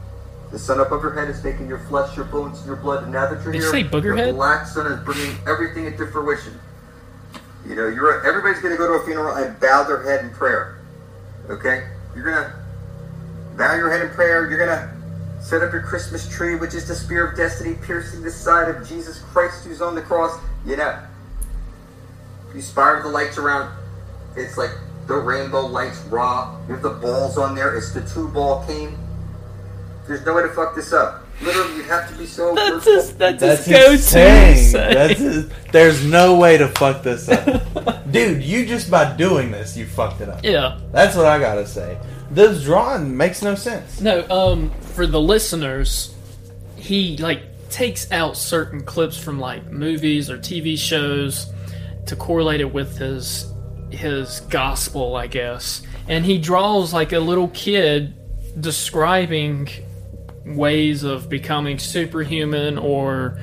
[0.51, 3.03] The sun up above your head is making your flesh, your bones, and your blood.
[3.03, 4.35] And now that you're Did here, you say booger the head?
[4.35, 6.59] black sun is bringing everything into fruition.
[7.65, 10.31] You know, you're everybody's going to go to a funeral and bow their head in
[10.31, 10.79] prayer.
[11.49, 12.53] Okay, you're gonna
[13.57, 14.49] bow your head in prayer.
[14.49, 14.93] You're gonna
[15.41, 18.87] set up your Christmas tree, which is the spear of destiny piercing the side of
[18.87, 20.37] Jesus Christ, who's on the cross.
[20.65, 20.99] You know,
[22.53, 23.71] you spiral the lights around.
[24.35, 24.71] It's like
[25.07, 26.57] the rainbow lights raw.
[26.67, 27.75] You have the balls on there.
[27.75, 28.97] It's the two ball cane.
[30.11, 31.25] There's no way to fuck this up.
[31.41, 32.53] Literally, you have to be so.
[32.55, 32.93] That's virtual.
[32.95, 33.15] his.
[33.15, 33.91] That's, That's his go-to.
[33.93, 34.57] insane.
[34.57, 34.93] say.
[34.93, 37.63] That's his, there's no way to fuck this up.
[38.11, 40.43] Dude, you just by doing this, you fucked it up.
[40.43, 40.79] yeah.
[40.91, 41.97] That's what I gotta say.
[42.29, 44.01] This drawing makes no sense.
[44.01, 46.13] No, um, for the listeners,
[46.75, 51.51] he like takes out certain clips from like movies or TV shows
[52.05, 53.51] to correlate it with his
[53.91, 55.81] his gospel, I guess.
[56.09, 58.13] And he draws like a little kid
[58.59, 59.69] describing
[60.45, 63.39] ways of becoming superhuman or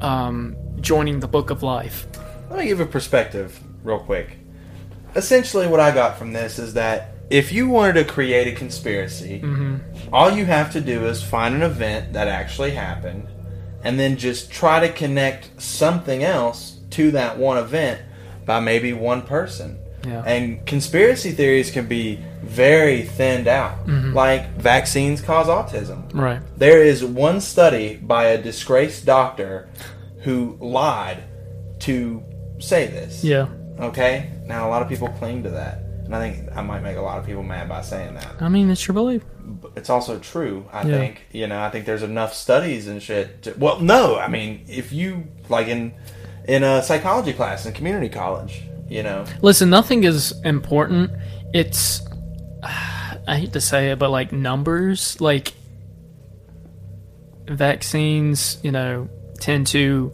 [0.00, 2.06] um, joining the book of life.
[2.50, 4.38] Let me give a perspective real quick.
[5.16, 9.40] Essentially, what I got from this is that if you wanted to create a conspiracy,
[10.12, 13.28] all you have to do is find an event that actually happened
[13.82, 18.00] and then just try to connect something else to that one event
[18.44, 19.78] by maybe one person.
[20.06, 20.22] Yeah.
[20.22, 23.86] And conspiracy theories can be very thinned out.
[23.86, 24.12] Mm-hmm.
[24.12, 26.12] Like vaccines cause autism.
[26.14, 26.40] Right.
[26.58, 29.68] There is one study by a disgraced doctor
[30.20, 31.22] who lied
[31.80, 32.22] to
[32.58, 33.24] say this.
[33.24, 33.48] Yeah.
[33.78, 34.30] Okay?
[34.46, 35.78] Now, a lot of people cling to that.
[36.04, 38.34] And I think I might make a lot of people mad by saying that.
[38.40, 39.22] I mean, it's your belief.
[39.74, 40.98] It's also true, I Yeah.
[40.98, 41.22] think.
[41.32, 43.42] You know, I think there's enough studies and shit.
[43.44, 45.94] To, well, no, I mean, if you, like in,
[46.46, 51.10] in a psychology class in community college, you know, Listen, nothing is important.
[51.52, 52.00] It's
[53.26, 55.52] I hate to say it, but like numbers, like
[57.46, 59.08] vaccines, you know,
[59.40, 60.12] tend to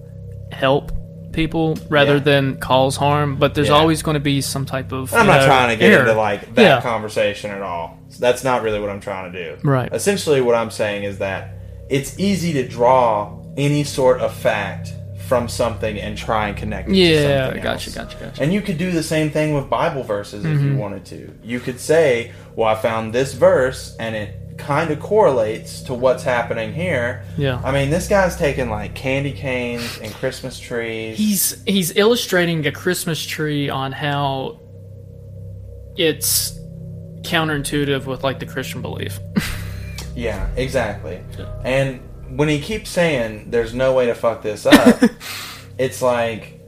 [0.53, 0.93] help
[1.33, 2.21] people rather Yeah.
[2.21, 3.37] than cause harm.
[3.37, 3.75] But there's Yeah.
[3.75, 5.13] always going to be some type of.
[5.15, 6.01] I'm not know, trying to get error.
[6.09, 6.81] into like that Yeah.
[6.81, 7.99] conversation at all.
[8.19, 9.57] That's not really what I'm trying to do.
[9.69, 9.89] Right.
[9.93, 11.55] Essentially, what I'm saying is that
[11.89, 14.93] it's easy to draw any sort of fact
[15.31, 17.95] from something and try and connect it to Yeah, something gotcha, else.
[18.15, 18.43] gotcha, gotcha.
[18.43, 20.73] And you could do the same thing with Bible verses if Mm-hmm.
[20.73, 21.33] you wanted to.
[21.45, 26.25] You could say, "Well, I found this verse, and it kind of correlates to what's
[26.25, 27.61] happening here." Yeah.
[27.63, 31.17] I mean, this guy's taking like candy canes and Christmas trees.
[31.17, 34.59] He's he's illustrating a Christmas tree on how
[35.97, 36.59] it's
[37.23, 39.21] counterintuitive with like the Christian belief.
[40.17, 41.21] Yeah, exactly.
[41.65, 45.03] And when he keeps saying there's no way to fuck this up,
[45.79, 46.61] it's like,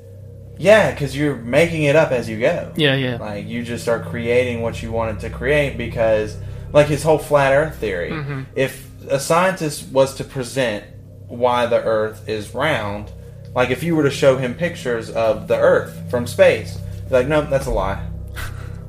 [0.59, 2.73] yeah, because you're making it up as you go.
[2.77, 3.17] yeah, yeah.
[3.17, 6.37] Like you just are creating what you wanted to create because,
[6.73, 8.11] like his whole flat Earth theory.
[8.11, 8.43] Mm-hmm.
[8.55, 10.85] If a scientist was to present
[11.27, 13.11] why the Earth is round,
[13.55, 16.79] like if you were to show him pictures of the Earth from space,
[17.11, 18.09] like, no, that's a lie.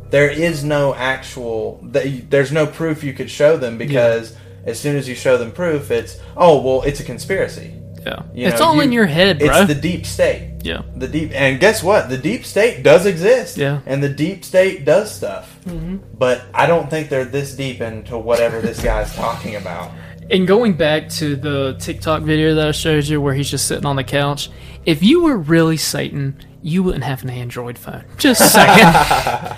[0.10, 1.80] There is no actual.
[1.82, 5.92] There's no proof you could show them because as soon as you show them proof,
[5.92, 7.74] it's oh well, it's a conspiracy.
[8.06, 8.24] Yeah.
[8.34, 9.62] You it's know, all you- in your head, bro.
[9.62, 10.58] It's the deep state.
[10.64, 10.82] yeah.
[10.96, 12.10] The deep, and guess what?
[12.10, 13.56] The deep state does exist.
[13.58, 13.80] Yeah.
[13.86, 15.58] And the deep state does stuff.
[15.66, 15.98] Mm-hmm.
[16.18, 19.92] But I don't think they're this deep into whatever this guy's talking about.
[20.32, 23.86] And going back to the TikTok video that I showed you where he's just sitting
[23.86, 24.50] on the couch,
[24.86, 28.06] if you were really Satan, you wouldn't have an Android phone.
[28.18, 28.94] Just saying.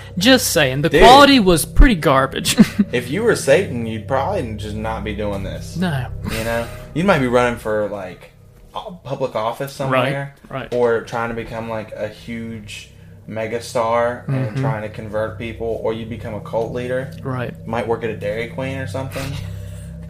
[0.18, 0.82] just saying.
[0.82, 1.02] The Dude.
[1.02, 2.56] quality was pretty garbage.
[2.92, 5.76] If you were Satan, you'd probably just not be doing this.
[5.76, 6.08] no.
[6.32, 8.30] You know, you might be running for like
[8.74, 10.62] a public office somewhere, right.
[10.62, 10.74] right.
[10.74, 12.90] Or trying to become like a huge
[13.28, 14.34] megastar Mm-hmm.
[14.34, 17.12] and trying to convert people, or you become a cult leader.
[17.22, 17.54] Right.
[17.66, 19.32] Might work at a Dairy Queen or something.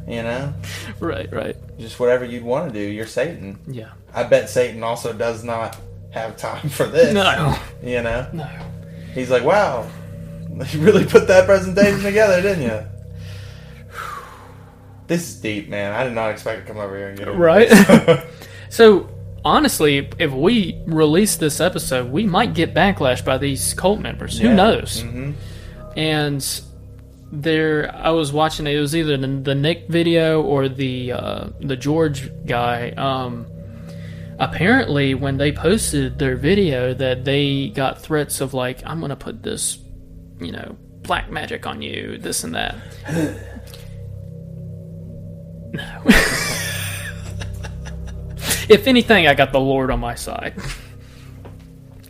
[0.09, 0.55] You know,
[1.01, 1.57] Right, right.
[1.79, 2.85] just whatever you'd want to do.
[2.89, 3.59] You're Satan.
[3.67, 3.89] Yeah.
[4.15, 5.77] I bet Satan also does not
[6.11, 7.13] have time for this.
[7.13, 7.57] No.
[7.83, 8.49] You know, No.
[9.15, 9.85] he's like, wow,
[10.71, 12.81] you really put that presentation together, didn't you?
[15.09, 15.93] This is deep, man.
[15.93, 17.69] I did not expect to come over here and get into Right.
[18.69, 19.09] So
[19.45, 24.39] honestly, if we release this episode, we might get backlash by these cult members.
[24.41, 24.55] Who Yeah.
[24.57, 25.03] knows?
[25.05, 25.35] Mhm.
[25.97, 26.61] And
[27.33, 28.75] there, I was watching it.
[28.77, 32.91] It was either the, the Nick video or the uh, the George guy.
[32.91, 33.47] Um,
[34.39, 39.43] apparently, when they posted their video, that they got threats of like, "I'm gonna put
[39.43, 39.79] this,
[40.41, 42.77] you know, black magic on you, this and that."
[45.73, 46.03] no.
[48.69, 50.55] if anything, I got the Lord on my side,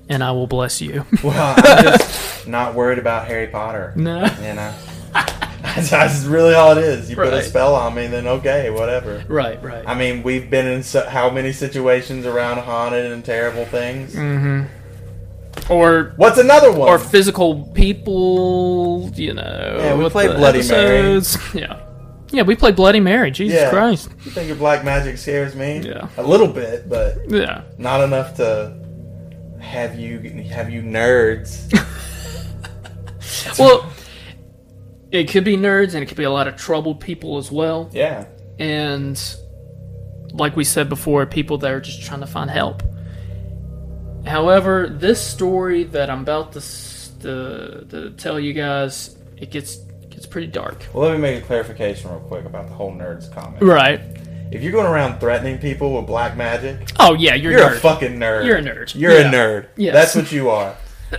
[0.08, 1.06] and I will bless you.
[1.22, 3.92] Well, I'm just not worried about Harry Potter.
[3.96, 4.24] no.
[4.42, 4.74] You know,
[5.62, 7.08] that's, that's really all it is.
[7.10, 9.24] You put a spell on me, then okay, whatever.
[9.28, 9.62] Right.
[9.62, 9.84] Right.
[9.86, 14.14] I mean, we've been in so, how many situations around haunted and terrible things?
[14.14, 15.72] Mm-hmm.
[15.72, 16.88] or What's another one?
[16.88, 19.76] or physical people, you know.
[19.80, 21.20] Yeah, we played the Bloody Mary.
[21.54, 21.82] Yeah.
[22.32, 23.30] Yeah, we played Bloody Mary.
[23.30, 23.70] Jesus Yeah.
[23.70, 24.10] Christ.
[24.24, 25.78] you think your black magic scares me?
[25.78, 26.08] Yeah.
[26.16, 27.62] a little bit, but Yeah.
[27.78, 28.76] not enough to
[29.60, 30.18] have you
[30.50, 31.72] have you nerds.
[33.58, 33.90] Well,
[35.16, 37.90] it could be nerds and it could be a lot of troubled people as well.
[37.92, 38.26] yeah,
[38.58, 39.20] And
[40.32, 42.82] like we said before, people that are just trying to find help.
[44.26, 46.60] However, this story that I'm about to,
[47.20, 49.76] to, to tell you guys, it gets
[50.10, 50.86] gets pretty dark.
[50.92, 53.62] Well, let me make a clarification real quick about the whole nerds comment.
[53.62, 54.00] Right.
[54.50, 57.76] If you're going around threatening people with black magic, Oh yeah, you're, you're nerd.
[57.76, 58.46] a fucking nerd.
[58.46, 58.94] You're a nerd.
[58.94, 59.28] You're Yeah.
[59.28, 59.66] a nerd.
[59.76, 59.92] Yes.
[59.94, 60.74] That's what you are.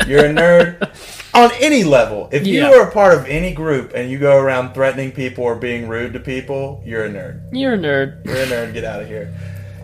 [0.06, 0.90] You're a nerd
[1.34, 2.30] on any level.
[2.32, 2.70] If Yeah.
[2.70, 5.88] you are a part of any group and you go around threatening people or being
[5.88, 7.42] rude to people, you're a nerd.
[7.52, 8.26] You're a nerd.
[8.26, 8.74] You're a nerd.
[8.74, 9.34] Get out of here.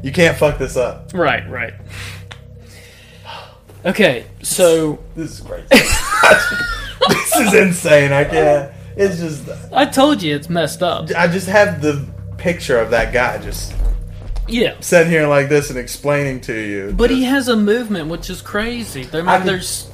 [0.02, 1.12] You can't fuck this up.
[1.14, 1.74] Right, right.
[3.86, 5.66] Okay, so This is crazy.
[5.72, 8.14] this is insane.
[8.14, 8.72] I can't.
[8.96, 9.50] It's just.
[9.74, 11.10] I told you it's messed up.
[11.18, 12.06] I just have the
[12.38, 13.74] picture of that guy just
[14.48, 14.76] Yeah.
[14.80, 16.94] sitting here like this and explaining to you.
[16.96, 19.04] But he has a movement which is crazy.
[19.04, 19.88] There, I could- there's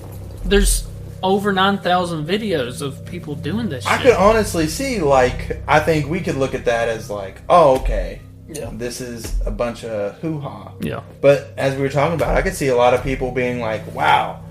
[0.45, 0.87] there's
[1.21, 4.07] over 9,000 videos of people doing this I shit.
[4.07, 8.21] could honestly see, like, I think we could look at that as like, oh, okay,
[8.47, 8.69] Yeah.
[8.71, 10.71] this is a bunch of hoo ha.
[10.79, 11.01] Yeah.
[11.19, 13.93] But as we were talking about, I could see a lot of people being like,
[13.93, 14.41] wow,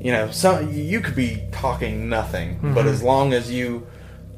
[0.00, 2.74] you know, some you could be talking nothing, Mm-hmm.
[2.74, 3.86] but as long as you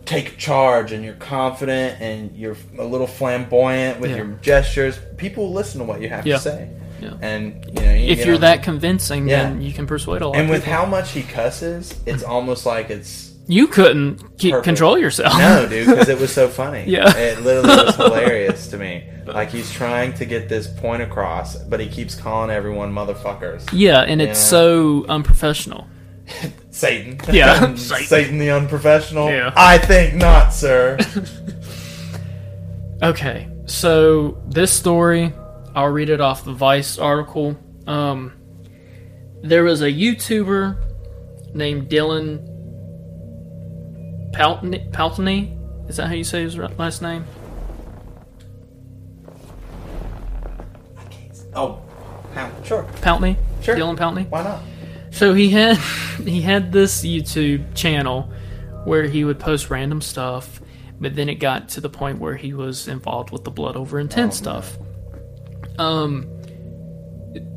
[0.07, 4.19] take charge and you're confident and you're a little flamboyant with Yeah.
[4.19, 6.37] your gestures, people will listen to what you have Yeah.
[6.37, 6.69] to say.
[7.05, 7.15] Yeah.
[7.21, 9.45] And you know, you If you're on- that convincing, Yeah.
[9.45, 10.73] then you can persuade a lot and with people.
[10.79, 14.65] how much he cusses, it's almost like it's You couldn't keep Perfect.
[14.65, 15.37] control yourself.
[15.39, 16.85] No, dude, because it was so funny.
[16.87, 17.15] Yeah.
[17.17, 19.05] it literally was hilarious to me.
[19.27, 23.63] Like he's trying to get this point across, but he keeps calling everyone motherfuckers.
[23.73, 24.49] Yeah, and it's Yeah.
[24.51, 25.87] so unprofessional.
[26.71, 27.19] Satan.
[27.31, 27.75] Yeah.
[27.75, 28.07] Satan.
[28.07, 28.39] Satan.
[28.39, 29.29] the unprofessional.
[29.29, 29.53] Yeah.
[29.57, 30.97] I think not, sir.
[33.03, 35.33] Okay, so this story,
[35.75, 37.57] I'll read it off the Vice article.
[37.87, 38.33] Um,
[39.43, 42.51] there was a YouTuber named Dylan
[44.33, 44.91] Paltney.
[44.93, 45.59] Paltney?
[45.89, 47.25] Is that how you say his last name?
[51.55, 51.81] oh,
[52.35, 52.51] how?
[52.63, 52.85] Sure.
[53.01, 53.37] Paltney?
[53.63, 53.77] Sure.
[53.77, 54.29] Dylan Paltney?
[54.29, 54.63] Why not?
[55.11, 55.77] So he had
[56.25, 58.31] he had this YouTube channel
[58.85, 60.61] where he would post random stuff,
[61.01, 63.99] but then it got to the point where he was involved with the blood over
[63.99, 64.77] intent stuff.
[65.79, 66.29] Um,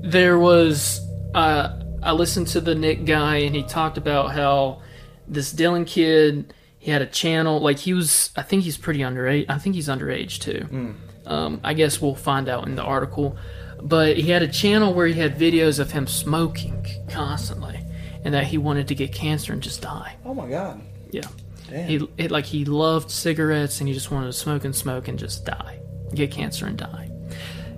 [0.02, 1.02] there was
[1.34, 4.82] uh, I listened to the Nick guy and he talked about how
[5.28, 9.46] this Dylan kid he had a channel like he was I think he's pretty underage
[9.50, 10.96] I think he's underage too.
[11.26, 13.38] Um, I guess we'll find out in the article.
[13.82, 17.80] But he had a channel where he had videos of him smoking constantly,
[18.24, 20.16] and that he wanted to get cancer and just die.
[20.26, 20.82] Oh my god.
[21.12, 21.28] Yeah,
[21.70, 21.88] Damn.
[21.88, 25.20] he it, like he loved cigarettes and he just wanted to smoke and smoke and
[25.20, 25.80] just die,
[26.16, 27.07] get cancer and die.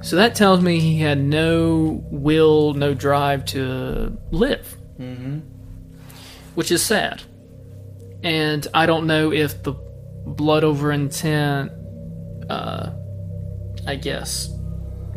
[0.02, 4.78] So that tells me he had no will, no drive to live.
[4.98, 5.40] Mm-hmm.
[6.56, 7.22] Which is sad.
[8.24, 9.74] And I don't know if the
[10.26, 11.72] blood over intent,
[12.50, 12.92] uh,
[13.88, 14.50] I guess,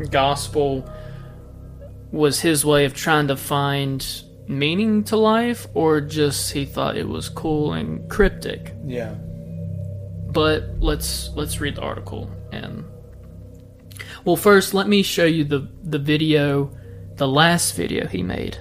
[0.09, 0.89] gospel
[2.11, 4.05] was his way of trying to find
[4.47, 8.73] meaning to life or just he thought it was cool and cryptic.
[8.85, 9.15] Yeah.
[10.27, 12.85] But let's let's read the article and
[14.25, 16.71] well first let me show you the the video
[17.15, 18.57] the last video he made.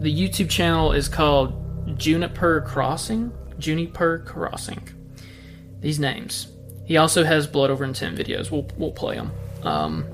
[0.00, 3.32] The YouTube channel is called Juniper Crossing.
[3.58, 4.88] Juniper Crossing.
[5.80, 6.48] These names.
[6.84, 8.50] He also has Blood Over Intent videos.
[8.50, 9.32] We'll we'll play them.
[9.62, 10.06] Um,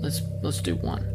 [0.00, 1.12] let's let's do one.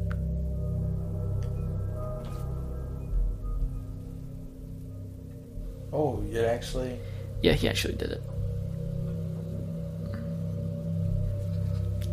[5.94, 6.98] Oh, it actually.
[7.42, 8.24] Yeah, he actually did it.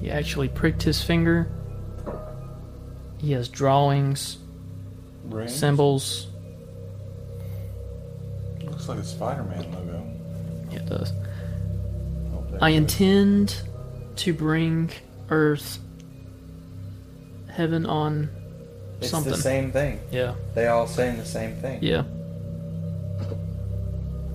[0.01, 1.51] He actually pricked his finger.
[3.19, 4.39] He has drawings,
[5.25, 5.55] Rings?
[5.55, 6.29] symbols.
[8.63, 10.07] Looks like a Spider-Man logo.
[10.71, 11.13] Yeah, it does.
[12.33, 12.77] Oh, I is.
[12.77, 13.63] intend
[14.17, 14.91] to bring
[15.31, 15.79] Earth,
[17.51, 18.99] heaven on something.
[19.01, 19.33] It's something.
[19.33, 20.01] the same thing.
[20.13, 20.35] Yeah.
[20.55, 21.81] They all saying the same thing.
[21.83, 22.05] Yeah.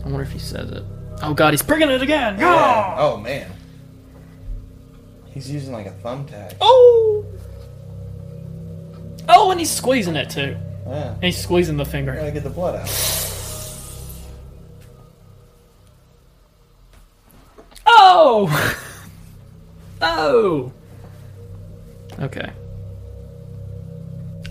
[0.03, 0.83] I wonder if he says it.
[1.21, 2.37] Oh god, he's pricking it again!
[2.37, 2.95] Yeah.
[2.97, 3.49] Oh man.
[5.33, 6.55] He's using like a thumbtack.
[6.61, 7.25] Oh!
[9.27, 10.55] Oh, and he's squeezing it too.
[10.87, 11.15] Yeah.
[11.21, 12.13] He's squeezing the finger.
[12.13, 12.89] Gotta get the blood out.
[17.85, 18.75] Oh!
[20.01, 20.71] oh!
[22.19, 22.51] Okay.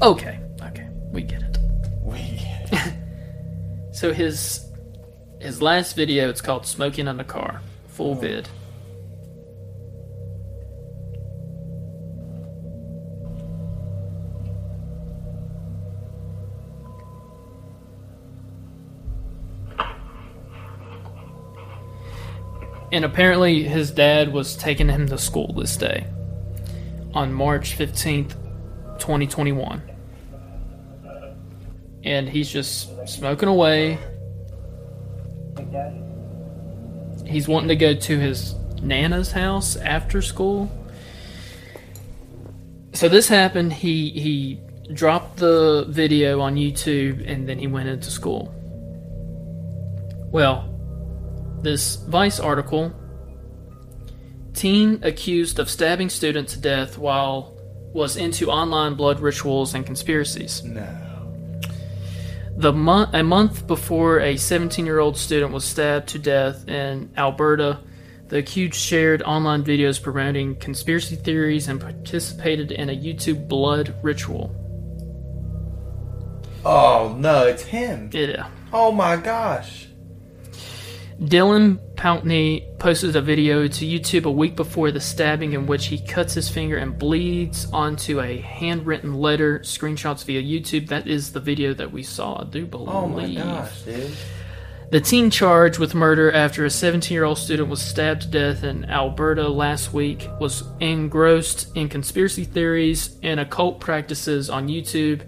[0.01, 0.41] Okay.
[0.62, 0.89] Okay.
[1.12, 1.59] We get it.
[2.03, 2.41] We.
[3.93, 4.66] So his
[5.39, 8.14] his last video, it's called "Smoking on the Car," full oh.
[8.14, 8.49] vid.
[22.93, 26.07] And apparently, his dad was taking him to school this day
[27.14, 28.34] on March 15th,
[28.99, 29.82] 2021.
[32.05, 33.99] And he's just smoking away.
[37.24, 40.70] He's wanting to go to his Nana's house after school.
[42.93, 43.72] So this happened.
[43.72, 44.61] He he
[44.93, 48.53] dropped the video on YouTube and then he went into school.
[50.30, 50.72] Well,
[51.63, 52.93] this Vice article
[54.55, 57.57] teen accused of stabbing student to death while
[57.93, 60.63] was into online blood rituals and conspiracies.
[60.63, 60.99] No.
[62.57, 67.81] The month a month before a 17-year-old student was stabbed to death in Alberta,
[68.29, 74.55] the accused shared online videos promoting conspiracy theories and participated in a YouTube blood ritual.
[76.65, 78.11] Oh no, it's him.
[78.13, 78.49] Yeah.
[78.73, 79.89] Oh my gosh.
[81.21, 85.99] Dylan Pountney posted a video to YouTube a week before the stabbing in which he
[85.99, 89.61] cuts his finger and bleeds onto a handwritten letter.
[89.61, 90.89] Screenshots via YouTube.
[90.89, 92.89] That is the video that we saw, I do believe.
[92.89, 94.11] Oh my gosh, dude.
[94.91, 98.63] The teen charged with murder after a 17 year old student was stabbed to death
[98.63, 105.23] in Alberta last week was engrossed in conspiracy theories and occult practices on YouTube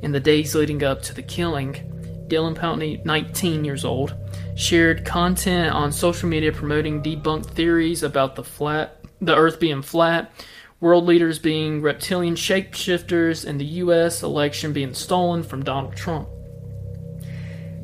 [0.00, 1.99] in the days leading up to the killing.
[2.30, 4.14] Dylan Pountney, 19 years old,
[4.54, 10.32] shared content on social media promoting debunked theories about the flat, the Earth being flat,
[10.80, 14.22] world leaders being reptilian shapeshifters, and the U.S.
[14.22, 16.28] election being stolen from Donald Trump.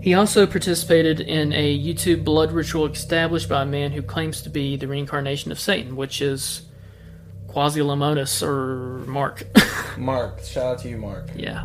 [0.00, 4.48] He also participated in a YouTube blood ritual established by a man who claims to
[4.48, 6.62] be the reincarnation of Satan, which is
[7.48, 9.44] Quasi-Lamonis or Mark.
[9.98, 11.30] Mark, shout out to you, Mark.
[11.34, 11.64] yeah.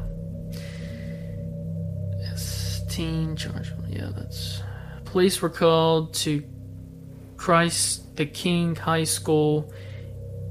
[2.91, 3.71] Yes, teen charge.
[3.89, 4.61] Yeah, that's.
[5.05, 6.43] Police were called to
[7.37, 9.73] Christ the King High School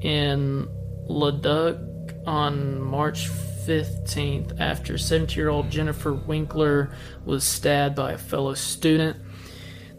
[0.01, 0.69] in
[1.07, 1.79] Leduc
[2.27, 6.91] on March 15th after 17 year old Jennifer Winkler
[7.25, 9.17] was stabbed by a fellow student.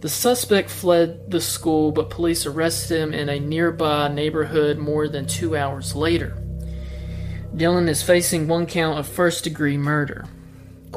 [0.01, 5.27] The suspect fled the school, but police arrested him in a nearby neighborhood more than
[5.27, 6.37] two hours later.
[7.55, 10.25] Dylan is facing one count of first degree murder.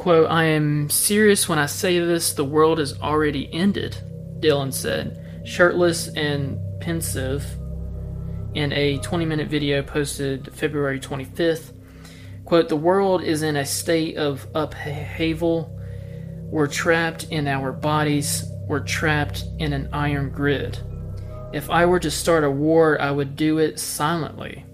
[0.05, 3.97] Quote, I am serious when I say this, the world has already ended,
[4.39, 7.43] Dylan said, shirtless and pensive,
[8.53, 11.73] in a 20 minute video posted February 25th.
[12.45, 15.75] Quote, the world is in a state of upheaval.
[16.51, 20.77] We're trapped in our bodies, we're trapped in an iron grid.
[21.51, 24.65] If I were to start a war, I would do it silently,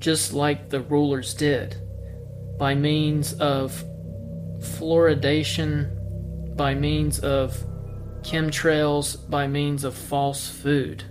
[0.00, 1.76] just like the rulers did,
[2.58, 3.82] by means of
[4.60, 7.56] fluoridation, by means of
[8.22, 11.04] chemtrails, by means of false food.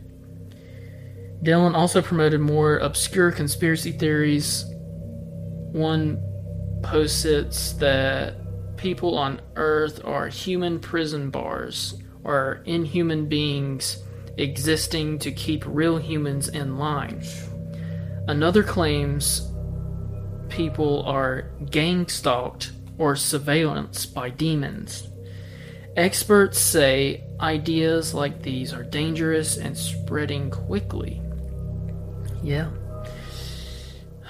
[1.44, 4.66] Dylan also promoted more obscure conspiracy theories.
[5.72, 6.20] One
[6.82, 8.36] posits that
[8.78, 14.04] people on Earth are human prison bars or inhuman beings
[14.38, 17.24] existing to keep real humans in line.
[18.28, 19.52] Another claims
[20.50, 25.10] people are gang stalked or surveillance by demons.
[25.96, 31.22] Experts say ideas like these are dangerous and spreading quickly.
[32.44, 32.70] Yeah.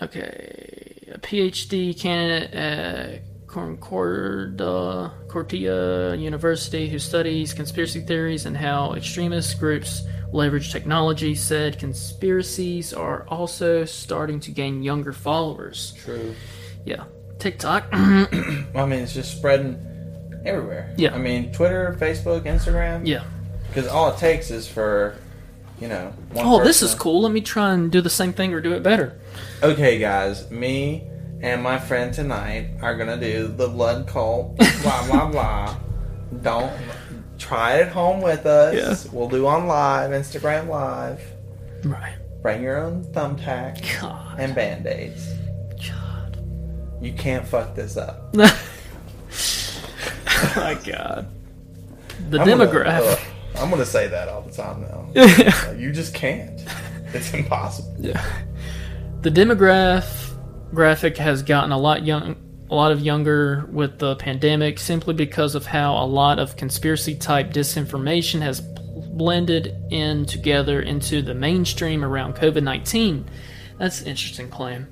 [0.00, 0.98] Okay.
[1.12, 5.12] A PhD candidate at Concordia,
[6.16, 10.02] University who studies conspiracy theories and how extremist groups
[10.32, 15.94] leverage technology said conspiracies are also starting to gain younger followers.
[16.02, 16.34] True.
[16.84, 17.04] Yeah.
[17.38, 17.86] TikTok.
[17.92, 18.26] I
[18.86, 19.78] mean, it's just spreading
[20.44, 20.94] everywhere.
[20.96, 21.14] Yeah.
[21.14, 23.06] I mean, Twitter, Facebook, Instagram.
[23.06, 23.24] yeah.
[23.68, 25.16] Because all it takes is for,
[25.80, 26.12] you know.
[26.32, 27.22] One Oh, this is cool.
[27.22, 29.18] Let me try and do the same thing or do it better.
[29.62, 31.08] Okay, guys, me
[31.40, 34.56] and my friend tonight are gonna do the blood cult.
[34.82, 35.76] blah blah blah.
[36.42, 36.72] Don't
[37.42, 38.74] try it at home with us.
[39.04, 39.10] Yeah.
[39.12, 41.20] We'll do on live, Instagram live.
[41.84, 42.16] Right.
[42.42, 44.38] Bring your own thumbtack God.
[44.38, 45.28] and band aids.
[45.88, 46.38] God.
[47.00, 48.34] You can't fuck this up.
[48.36, 48.58] oh
[50.56, 51.28] my god.
[52.30, 53.20] The I'm gonna- demographic.
[53.56, 55.72] I'm gonna say that all the time now.
[55.76, 56.60] you just can't.
[57.12, 57.94] It's impossible.
[58.00, 58.24] Yeah.
[59.20, 60.30] the demographic
[60.72, 62.34] graphic has gotten a lot young
[62.72, 67.14] a lot of younger with the pandemic simply because of how a lot of conspiracy
[67.14, 73.26] type disinformation has blended in together into the mainstream around COVID-19.
[73.78, 74.86] That's an interesting claim.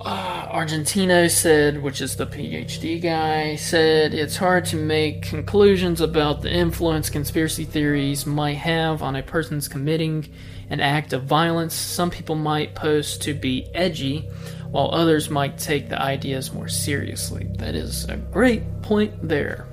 [0.00, 6.40] Uh, Argentino said, which is the PhD guy, said it's hard to make conclusions about
[6.40, 10.32] the influence conspiracy theories might have on a person's committing
[10.70, 11.74] an act of violence.
[11.74, 14.28] Some people might post to be edgy,
[14.70, 17.48] while others might take the ideas more seriously.
[17.58, 19.66] That is a great point there.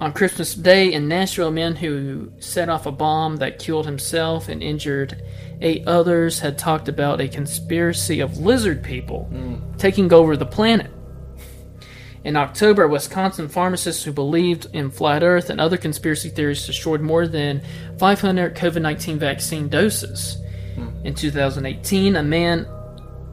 [0.00, 4.48] On Christmas Day in Nashville, a man who set off a bomb that killed himself
[4.48, 5.22] and injured
[5.60, 9.76] eight others had talked about a conspiracy of lizard people hmm.
[9.78, 10.90] taking over the planet.
[12.24, 17.28] In October, Wisconsin pharmacists who believed in flat Earth and other conspiracy theories destroyed more
[17.28, 17.62] than
[17.98, 20.36] 500 COVID 19 vaccine doses.
[20.74, 20.88] Hmm.
[21.04, 22.66] In 2018, a man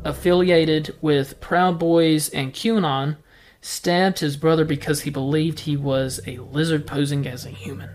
[0.04, 3.18] affiliated with Proud Boys and QAnon
[3.62, 7.89] stabbed his brother because he believed he was a lizard posing as a human.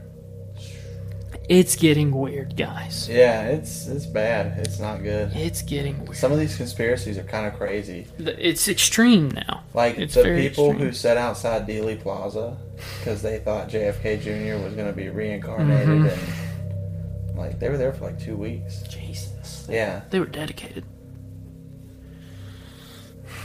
[1.46, 3.06] It's getting weird, guys.
[3.06, 4.58] Yeah, it's it's bad.
[4.60, 5.30] It's not good.
[5.36, 6.16] It's getting weird.
[6.16, 8.06] Some of these conspiracies are kind of crazy.
[8.18, 9.62] It's extreme now.
[9.74, 10.78] Like It's the people extreme.
[10.78, 12.56] who sat outside Dealey Plaza
[12.98, 14.64] because they thought JFK Jr.
[14.64, 17.28] was going to be reincarnated, Mm-hmm.
[17.28, 18.80] and like they were there for like two weeks.
[18.88, 19.66] Jesus.
[19.68, 20.84] Yeah, They were dedicated.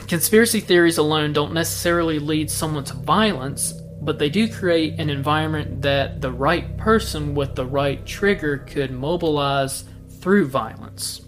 [0.10, 5.84] Conspiracy theories alone don't necessarily lead someone to violence, but they do create an environment
[5.84, 9.86] that the right person with the right trigger could mobilize
[10.20, 11.22] through violence.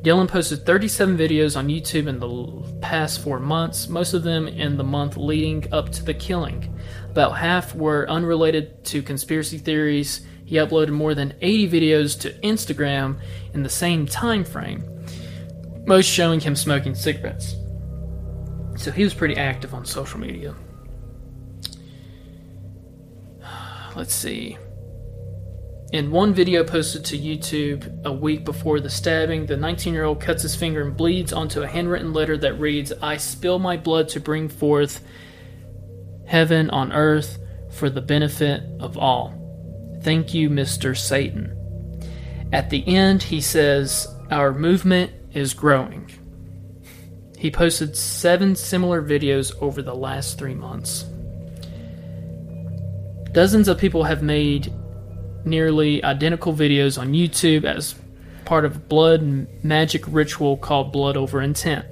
[0.00, 4.78] Dylan posted 37 videos on YouTube in the past four months, most of them in
[4.78, 6.74] the month leading up to the killing.
[7.10, 10.26] About half were unrelated to conspiracy theories.
[10.46, 13.20] He uploaded more than 80 videos to Instagram
[13.52, 14.82] in the same time frame,
[15.86, 17.54] most showing him smoking cigarettes.
[18.76, 20.54] So he was pretty active on social media.
[23.94, 24.58] Let's see.
[25.92, 30.20] In one video posted to YouTube a week before the stabbing, the 19 year old
[30.20, 34.08] cuts his finger and bleeds onto a handwritten letter that reads I spill my blood
[34.10, 35.02] to bring forth
[36.26, 37.38] heaven on earth
[37.70, 39.32] for the benefit of all.
[40.02, 40.96] Thank you, Mr.
[40.96, 41.52] Satan.
[42.52, 46.10] At the end, he says, Our movement is growing.
[47.36, 51.04] He posted seven similar videos over the last three months.
[53.32, 54.72] Dozens of people have made
[55.44, 57.94] nearly identical videos on YouTube as
[58.46, 61.84] part of a blood magic ritual called Blood Over Intent.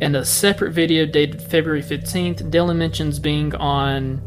[0.00, 4.22] In a separate video dated February 15th, Dylan mentions being on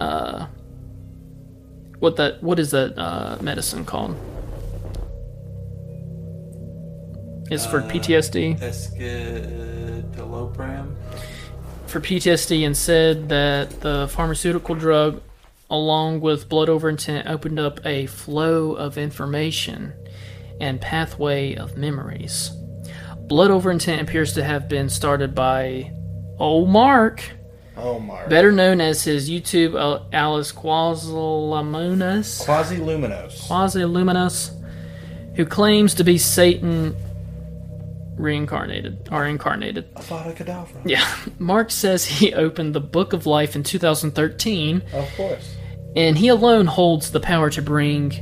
[0.00, 0.46] uh
[1.98, 4.16] what that what is that uh, medicine called?
[7.50, 8.58] It's for PTSD.
[8.60, 10.94] Escitalopram.
[11.86, 15.20] for PTSD and said that the pharmaceutical drug,
[15.68, 19.92] along with blood over intent, opened up a flow of information
[20.60, 22.52] and pathway of memories.
[23.18, 25.92] Blood over intent appears to have been started by
[26.38, 27.22] old Mark,
[27.76, 28.28] Oh, Mark.
[28.28, 32.44] better known as his YouTube uh, Alice Quasiluminous.
[32.44, 33.46] Quasi luminous.
[33.46, 34.50] Quasi-Luminous,
[35.36, 36.94] who claims to be Satan
[38.20, 39.94] reincarnated or incarnated.
[39.94, 40.80] Avada Kedavra.
[40.84, 41.06] Yeah,
[41.38, 45.56] Mark says he opened the Book of Life in 2013, Of course.
[45.96, 48.12] and he alone holds the power to bring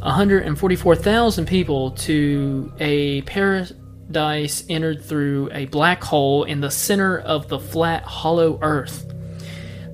[0.00, 7.58] 144,000 people to a paradise entered through a black hole in the center of the
[7.58, 9.06] flat, hollow Earth.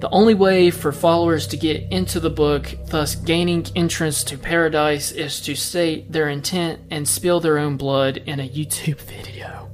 [0.01, 5.11] The only way for followers to get into the book, thus gaining entrance to paradise,
[5.11, 9.69] is to state their intent and spill their own blood in a YouTube video.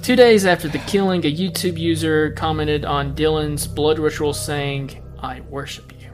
[0.00, 5.40] Two days after the killing, a YouTube user commented on Dylan's blood ritual saying, I
[5.42, 6.08] worship you.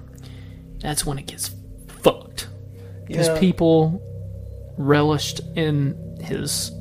[0.81, 1.53] That's when it gets
[2.03, 2.49] fucked.
[3.07, 3.39] Because Yeah.
[3.39, 4.03] people
[4.77, 6.73] relished in his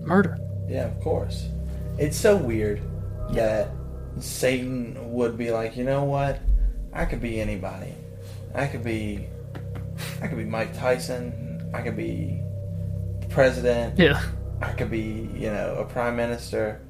[0.00, 0.38] murder.
[0.66, 1.48] Yeah, of course.
[1.98, 2.80] It's so weird
[3.32, 3.68] that
[4.20, 6.40] Satan would be like, you know what?
[6.92, 7.94] I could be anybody.
[8.54, 9.26] I could be,
[10.22, 11.70] I could be Mike Tyson.
[11.74, 12.40] I could be
[13.20, 13.98] the president.
[13.98, 14.20] Yeah.
[14.62, 16.80] I could be, you know, a prime minister.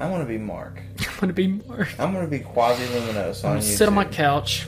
[0.00, 0.82] I want to be Mark.
[1.00, 1.88] I'm gonna be Mark.
[2.00, 4.66] I'm going to be quasi luminous I'm gonna sit on my couch.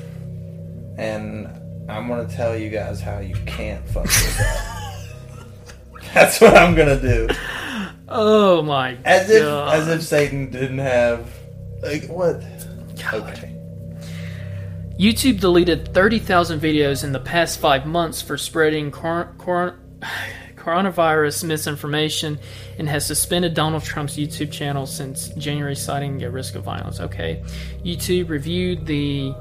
[0.97, 1.49] and
[1.89, 5.03] I'm going to tell you guys how you can't fuck this up.
[6.15, 7.35] That's what I'm going to do.
[8.09, 9.75] Oh my As if, god.
[9.75, 11.29] as if Satan didn't have,
[11.85, 12.43] like, what?
[13.13, 13.55] Okay.
[14.99, 19.79] YouTube deleted 30,000 videos in the past five months for spreading cor- cor-
[20.57, 22.39] coronavirus misinformation
[22.79, 27.01] and has suspended Donald Trump's YouTube channel since January, citing a risk of violence.
[27.01, 27.43] Okay.
[27.85, 29.35] YouTube reviewed the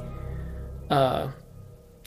[0.90, 1.30] uh,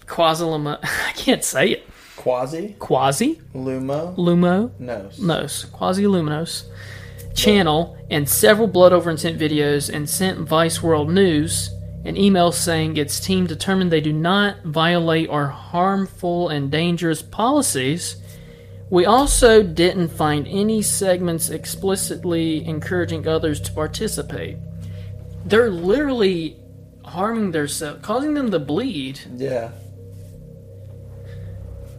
[0.06, 0.78] Quasiluma.
[0.82, 1.88] I can't say it.
[2.16, 2.74] Quasi?
[2.78, 3.40] Quasi?
[3.54, 4.16] Lumo?
[4.16, 4.78] Lumo?
[4.80, 5.20] Nos.
[5.20, 5.64] Nos.
[5.66, 6.64] Quasi Luminos.
[7.36, 11.70] Channel and several Blood Over Intent videos and sent Vice World News
[12.04, 18.16] an email saying its team determined they do not violate our harmful and dangerous policies.
[18.90, 24.56] We also didn't find any segments explicitly encouraging others to participate.
[25.44, 26.56] They're literally
[27.04, 29.70] harming themselves, causing them to bleed, Yeah.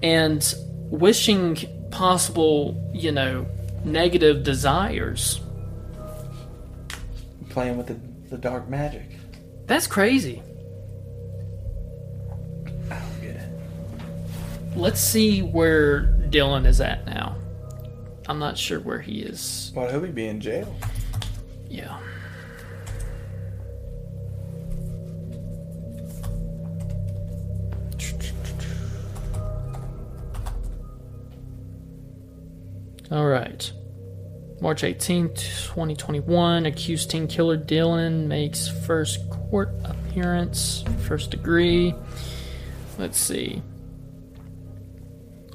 [0.02, 0.56] and
[0.90, 1.58] wishing
[1.92, 3.46] possible, you know,
[3.84, 5.42] negative desires.
[7.50, 8.00] Playing with the,
[8.30, 9.06] the dark magic.
[9.66, 10.42] That's crazy.
[12.90, 13.50] I don't get it.
[14.76, 17.36] Let's see where Dylan is at now.
[18.28, 19.72] I'm not sure where he is.
[19.76, 20.74] Well, he'll be in jail.
[21.70, 22.00] Yeah.
[33.10, 33.72] All right.
[34.60, 35.36] March 18th,
[35.68, 41.96] 2021, accused teen killer Dylan makes first court appearance, first degree.
[42.98, 43.62] Let's see.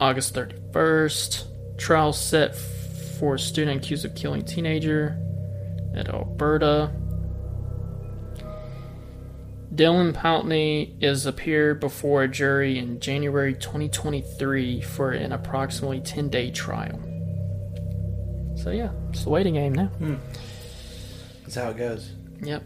[0.00, 5.18] August 31st, trial set for student accused of killing teenager
[5.94, 6.90] at Alberta.
[9.74, 16.50] Dylan Pountney is appeared before a jury in January 2023 for an approximately 10 day
[16.50, 17.11] trial.
[18.62, 19.86] So, yeah, it's the waiting game now.
[19.86, 20.14] Hmm.
[21.42, 22.12] That's how it goes.
[22.42, 22.62] Yep.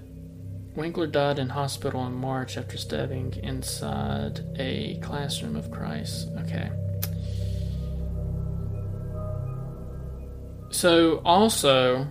[0.75, 6.29] Winkler died in hospital in March after stabbing inside a classroom of Christ.
[6.41, 6.71] Okay.
[10.69, 12.07] So, also,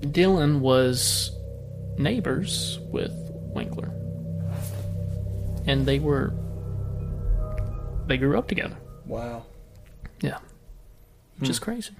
[0.00, 1.36] Dylan was
[1.98, 3.12] neighbors with
[3.54, 3.92] Winkler.
[5.66, 6.32] And they were.
[8.06, 8.78] They grew up together.
[9.04, 9.44] Wow.
[10.22, 10.38] Yeah.
[11.38, 11.64] Which is hmm.
[11.64, 11.92] crazy.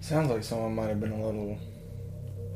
[0.00, 1.58] Sounds like someone might have been a little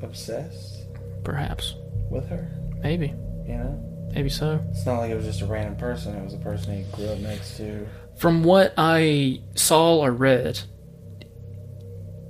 [0.02, 0.86] obsessed
[1.24, 1.74] Perhaps.
[2.10, 2.48] with her.
[2.82, 3.08] Maybe.
[3.46, 4.10] You know?
[4.14, 4.64] Maybe so.
[4.70, 6.14] It's not like it was just a random person.
[6.14, 7.86] It was a person he grew up next to.
[8.16, 10.60] From what I saw or read,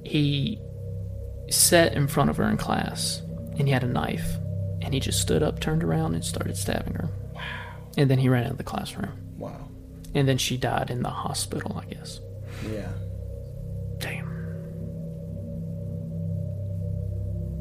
[0.04, 0.60] he
[1.48, 3.22] sat in front of her in class
[3.58, 4.36] and he had a knife
[4.82, 7.08] and he just stood up, turned around, and started stabbing her.
[7.34, 7.42] Wow.
[7.98, 9.12] And then he ran out of the classroom.
[9.36, 9.68] Wow.
[10.14, 12.20] And then she died in the hospital, I guess.
[12.70, 12.90] Yeah.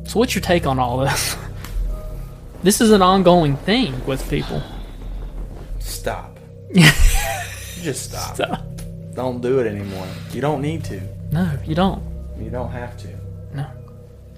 [0.10, 1.38] So, what's your take on all this?
[2.64, 4.64] this is an ongoing thing with people.
[5.78, 6.40] Stop.
[6.74, 8.34] just stop.
[8.34, 8.66] Stop.
[9.14, 10.08] Don't do it anymore.
[10.32, 11.00] You don't need to.
[11.32, 12.02] No, you don't.
[12.40, 13.08] You don't have to.
[13.54, 13.68] No.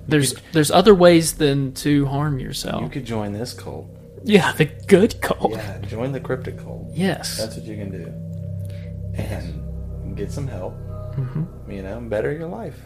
[0.09, 2.83] There's there's other ways than to harm yourself.
[2.83, 3.87] You could join this cult.
[4.25, 5.53] yeah, the good cult.
[5.53, 6.87] Yeah, join the cryptic cult.
[6.91, 7.37] Yes.
[7.37, 9.23] That's what you can do.
[9.23, 10.73] And get some help.
[11.15, 11.71] Mm-hmm.
[11.71, 12.77] You know, better your life.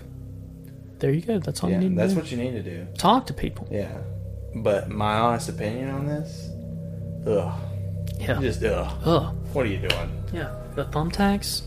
[1.05, 1.37] There you go.
[1.37, 1.95] That's all Yeah, you need.
[1.97, 2.19] to that's do.
[2.19, 2.87] what you need to do.
[2.97, 3.67] Talk to people.
[3.69, 3.95] Yeah.
[4.55, 6.49] But my honest opinion on this,
[7.27, 7.53] ugh.
[8.19, 8.41] Yeah.
[8.41, 8.91] Just ugh.
[9.05, 9.35] Ugh.
[9.53, 10.23] What are you doing?
[10.33, 10.49] Yeah.
[10.73, 11.61] The thumbtacks.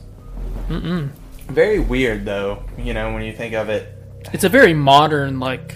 [0.68, 1.10] Mm-mm.
[1.46, 3.94] Very weird though, you know, when you think of it.
[4.32, 5.74] It's a very modern like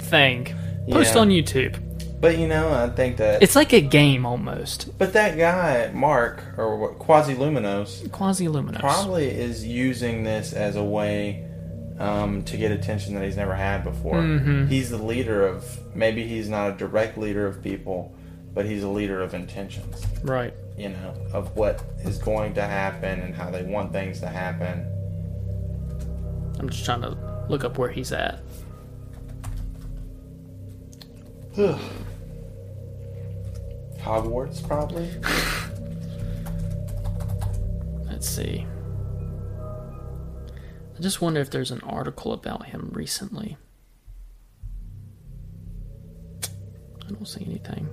[0.00, 0.46] thing.
[0.90, 1.20] Post Yeah.
[1.20, 1.76] on YouTube.
[2.22, 4.96] But you know, I think that It's like a game almost.
[4.96, 8.80] But that guy, Mark, or Quasi Luminos, Quasi luminous.
[8.80, 11.44] probably is using this as a way
[11.98, 14.16] um, to get attention that he's never had before.
[14.16, 14.68] Mhm.
[14.68, 18.14] He's the leader of, maybe he's not a direct leader of people,
[18.52, 20.52] but he's a leader of intentions, Right.
[20.76, 24.86] you know, of what is going to happen and how they want things to happen.
[26.58, 27.16] I'm just trying to
[27.48, 28.40] look up where he's at.
[33.98, 35.08] Hogwarts, probably.
[38.10, 38.66] Let's see.
[40.96, 43.56] I just wonder if there's an article about him recently.
[47.06, 47.88] I don't see anything.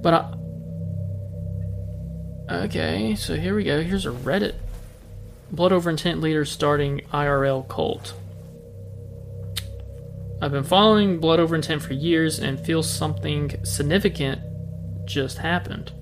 [0.00, 0.34] But I.
[2.64, 3.82] Okay, so here we go.
[3.82, 4.54] Here's a Reddit.
[5.52, 8.14] Blood over intent leader starting IRL cult.
[10.40, 14.40] I've been following Blood Over Intent for years and feel something significant
[15.06, 15.92] just happened.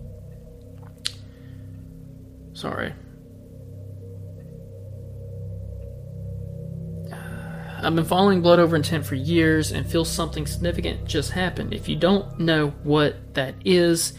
[2.61, 2.93] Sorry.
[7.11, 11.73] Uh, I've been following Blood Over Intent for years and feel something significant just happened.
[11.73, 14.13] If you don't know what that is,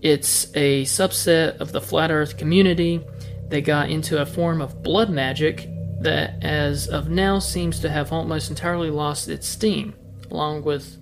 [0.00, 3.00] it's a subset of the Flat Earth community.
[3.46, 5.68] They got into a form of blood magic
[6.00, 9.94] that, as of now, seems to have almost entirely lost its steam,
[10.32, 10.98] along with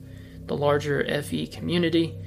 [0.47, 2.20] the larger FE community.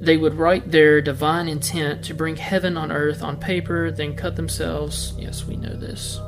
[0.00, 4.36] They would write their divine intent to bring heaven on earth on paper, then cut
[4.36, 5.14] themselves.
[5.18, 6.20] Yes, we know this.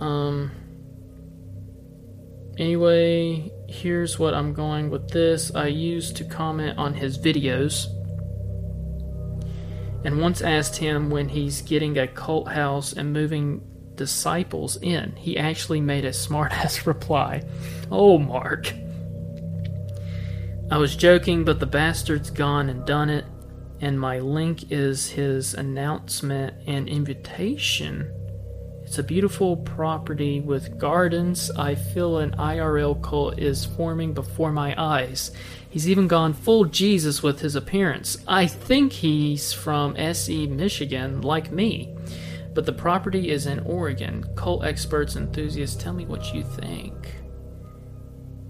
[0.00, 0.52] Um.
[2.56, 5.54] Anyway, here's what I'm going with this.
[5.54, 7.86] I used to comment on his videos
[10.04, 13.60] and once asked him when he's getting a cult house and moving
[13.96, 15.14] disciples in.
[15.16, 17.42] He actually made a smartass reply.
[17.90, 18.72] Oh, Mark.
[20.70, 23.24] I was joking, but the bastard's gone and done it,
[23.80, 28.12] and my link is his announcement and invitation.
[28.82, 31.50] It's a beautiful property with gardens.
[31.50, 35.30] I feel an IRL cult is forming before my eyes.
[35.70, 38.18] He's even gone full Jesus with his appearance.
[38.26, 41.96] I think he's from SE, Michigan, like me.
[42.52, 44.24] But the property is in Oregon.
[44.36, 47.17] Cult experts, enthusiasts, tell me what you think.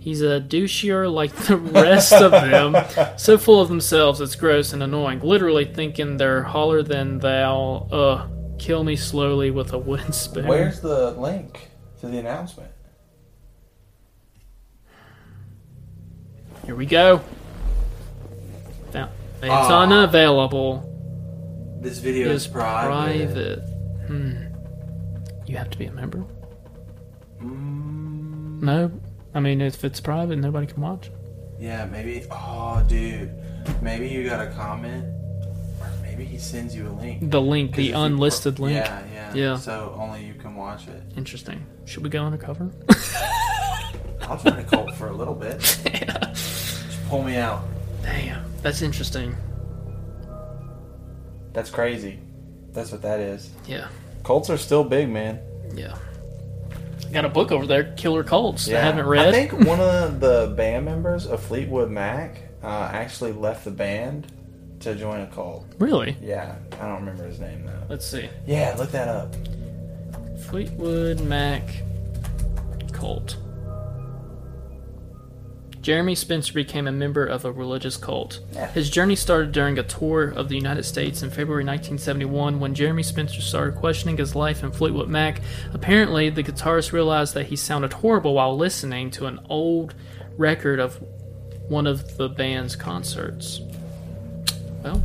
[0.00, 2.76] He's a douchier like the rest of them,
[3.18, 5.20] so full of themselves it's gross and annoying.
[5.20, 7.88] Literally thinking they're holler than thou.
[7.90, 8.28] Uh,
[8.58, 10.46] kill me slowly with a wooden spoon.
[10.46, 11.70] Where's the link
[12.00, 12.70] to the announcement?
[16.64, 17.20] Here we go.
[18.92, 19.10] Now,
[19.42, 19.82] it's Ah.
[19.82, 20.84] unavailable.
[21.80, 23.60] This video is private.
[24.06, 24.32] Hmm.
[25.46, 26.24] You have to be a member.
[27.42, 28.60] Mm.
[28.62, 28.90] No,
[29.38, 31.12] I mean if it's private, nobody can watch.
[31.60, 32.26] Yeah, maybe.
[32.28, 33.32] Oh, dude.
[33.80, 35.04] Maybe you got a comment,
[35.80, 37.30] or maybe he sends you a link.
[37.30, 38.74] The link, the unlisted link.
[38.84, 39.34] Yeah, yeah.
[39.34, 39.56] Yeah.
[39.56, 41.00] So only you can watch it.
[41.16, 41.64] Interesting.
[41.84, 42.68] Should we go undercover?
[44.22, 45.60] I'll join a cult for a little bit.
[45.60, 47.62] Just pull me out.
[48.02, 49.36] Damn, that's interesting.
[51.52, 52.18] That's crazy.
[52.72, 53.50] That's what that is.
[53.68, 53.86] Yeah,
[54.24, 55.38] Cults are still big, man.
[55.76, 55.96] yeah.
[57.12, 58.68] Got a book over there, Killer Cults.
[58.68, 59.28] I haven't read.
[59.28, 64.30] I think one of the band members of Fleetwood Mac uh, actually left the band
[64.80, 65.66] to join a cult.
[65.78, 66.16] Really?
[66.22, 67.82] Yeah, I don't remember his name though.
[67.88, 68.28] Let's see.
[68.46, 69.34] Yeah, look that up.
[70.48, 71.62] Fleetwood Mac
[72.92, 73.36] cult.
[75.88, 78.40] Jeremy Spencer became a member of a religious cult.
[78.52, 78.70] Yeah.
[78.72, 83.02] His journey started during a tour of the United States in February 1971 when Jeremy
[83.02, 85.40] Spencer started questioning his life in Fleetwood Mac.
[85.72, 89.94] Apparently, the guitarist realized that he sounded horrible while listening to an old
[90.36, 91.02] record of
[91.68, 93.62] one of the band's concerts.
[94.84, 95.02] Well,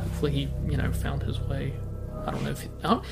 [0.00, 1.72] hopefully he, you know, found his way.
[2.26, 3.04] I don't know if he, I, don't,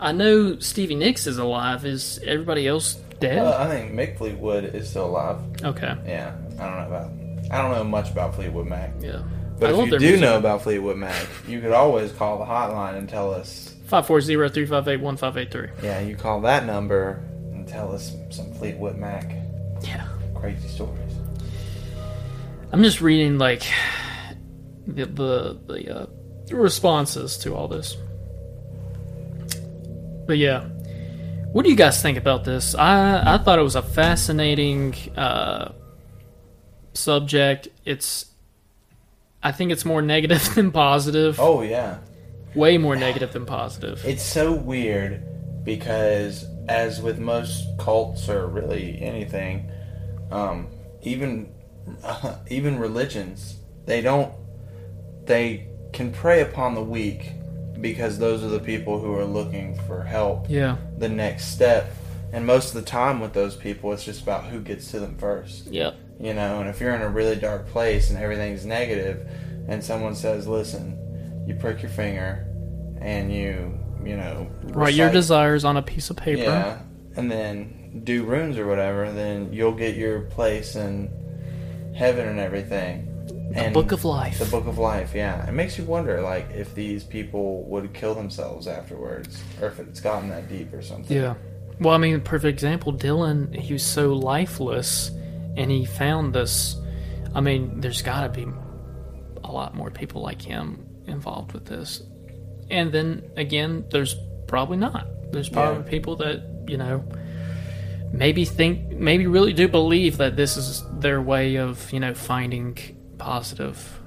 [0.00, 1.86] I know Stevie Nicks is alive.
[1.86, 3.42] Is everybody else dead?
[3.42, 5.40] Well, I think Mick Fleetwood is still alive.
[5.64, 5.94] okay.
[6.06, 7.10] Yeah, I don't know about.
[7.50, 8.92] I don't know much about Fleetwood Mac.
[9.00, 9.22] Yeah.
[9.58, 10.20] But I if you do music.
[10.20, 15.82] know about Fleetwood Mac, you could always call the hotline and tell us 540-358-1583.
[15.82, 19.32] Yeah, you call that number and tell us some Fleetwood Mac
[19.82, 20.06] Yeah.
[20.34, 21.12] crazy stories.
[22.70, 23.62] I'm just reading like
[24.86, 26.06] the the, the uh,
[26.54, 27.96] responses to all this.
[30.26, 30.68] But yeah,
[31.52, 32.74] what do you guys think about this?
[32.74, 35.72] I I thought it was a fascinating uh,
[36.94, 37.68] subject.
[37.84, 38.26] It's
[39.42, 41.38] I think it's more negative than positive.
[41.40, 41.98] Oh yeah,
[42.54, 44.02] Way more negative than positive.
[44.04, 45.22] it's so weird
[45.64, 49.70] because as with most cults or really anything,
[50.30, 50.68] um,
[51.02, 51.52] even
[52.50, 54.32] even religions, they don't
[55.24, 57.32] they can prey upon the weak
[57.80, 60.46] because those are the people who are looking for help.
[60.48, 60.76] yeah.
[60.98, 61.92] the next step.
[62.32, 65.16] And most of the time with those people, it's just about who gets to them
[65.16, 65.68] first.
[65.68, 65.92] Yeah.
[66.20, 69.26] You know, and if you're in a really dark place and everything's negative,
[69.68, 70.98] and someone says, "Listen,
[71.46, 72.44] you prick your finger,
[73.00, 76.42] and you, you know, Write your desires on a piece of paper.
[76.42, 76.78] yeah,
[77.16, 81.08] and then do runes or whatever, then you'll get your place in
[81.94, 83.07] heaven and everything."
[83.50, 84.38] The book of life.
[84.38, 85.46] The book of life, yeah.
[85.48, 90.00] It makes you wonder, like, if these people would kill themselves afterwards, or if it's
[90.00, 91.16] gotten that deep or something.
[91.16, 91.34] Yeah.
[91.80, 92.92] Well, I mean, perfect example.
[92.92, 95.10] Dylan, he was so lifeless,
[95.56, 96.76] and he found this.
[97.34, 98.46] I mean, there's got to be
[99.44, 102.02] a lot more people like him involved with this.
[102.70, 104.14] And then again, there's
[104.46, 105.06] probably not.
[105.32, 105.90] There's probably Yeah.
[105.90, 107.02] people that you know
[108.12, 112.76] maybe think, maybe really do believe that this is their way of you know finding
[113.18, 114.00] positive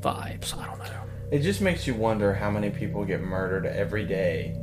[0.00, 0.56] vibes.
[0.56, 1.02] I don't know.
[1.30, 4.56] It just makes you wonder how many people get murdered every day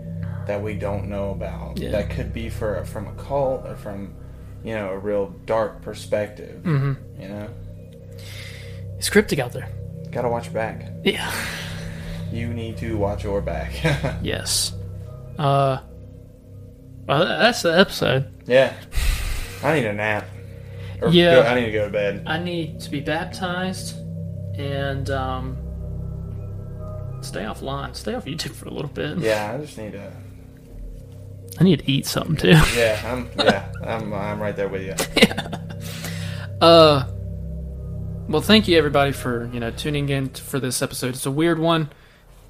[0.47, 1.79] that we don't know about.
[1.79, 1.91] Yeah.
[1.91, 4.13] That could be for from a cult or from,
[4.63, 6.61] you know, a real dark perspective.
[6.63, 6.97] Mhm.
[7.19, 7.47] You know,
[8.97, 9.67] It's cryptic out there.
[10.11, 10.85] gotta watch your back.
[11.03, 11.31] Yeah.
[12.31, 13.71] You need to watch your back.
[14.21, 14.73] Yes.
[15.37, 15.79] Uh.
[17.07, 18.25] Well, that's the episode.
[18.45, 18.73] yeah,
[19.63, 20.25] I need a nap.
[21.01, 21.35] Or Yeah.
[21.35, 22.23] go- I need to go to bed.
[22.25, 23.95] I need to be baptized
[24.57, 25.57] and um,
[27.21, 29.17] stay offline, stay off YouTube for a little bit.
[29.19, 30.11] Yeah, I just need to.
[31.59, 32.49] I need to eat something too.
[32.75, 33.29] Yeah, I'm.
[33.37, 34.13] Yeah, I'm.
[34.13, 34.95] I'm right there with you.
[35.17, 35.47] yeah.
[36.61, 37.05] Uh,
[38.27, 41.15] well, thank you everybody for you know tuning in for this episode.
[41.15, 41.89] It's a weird one.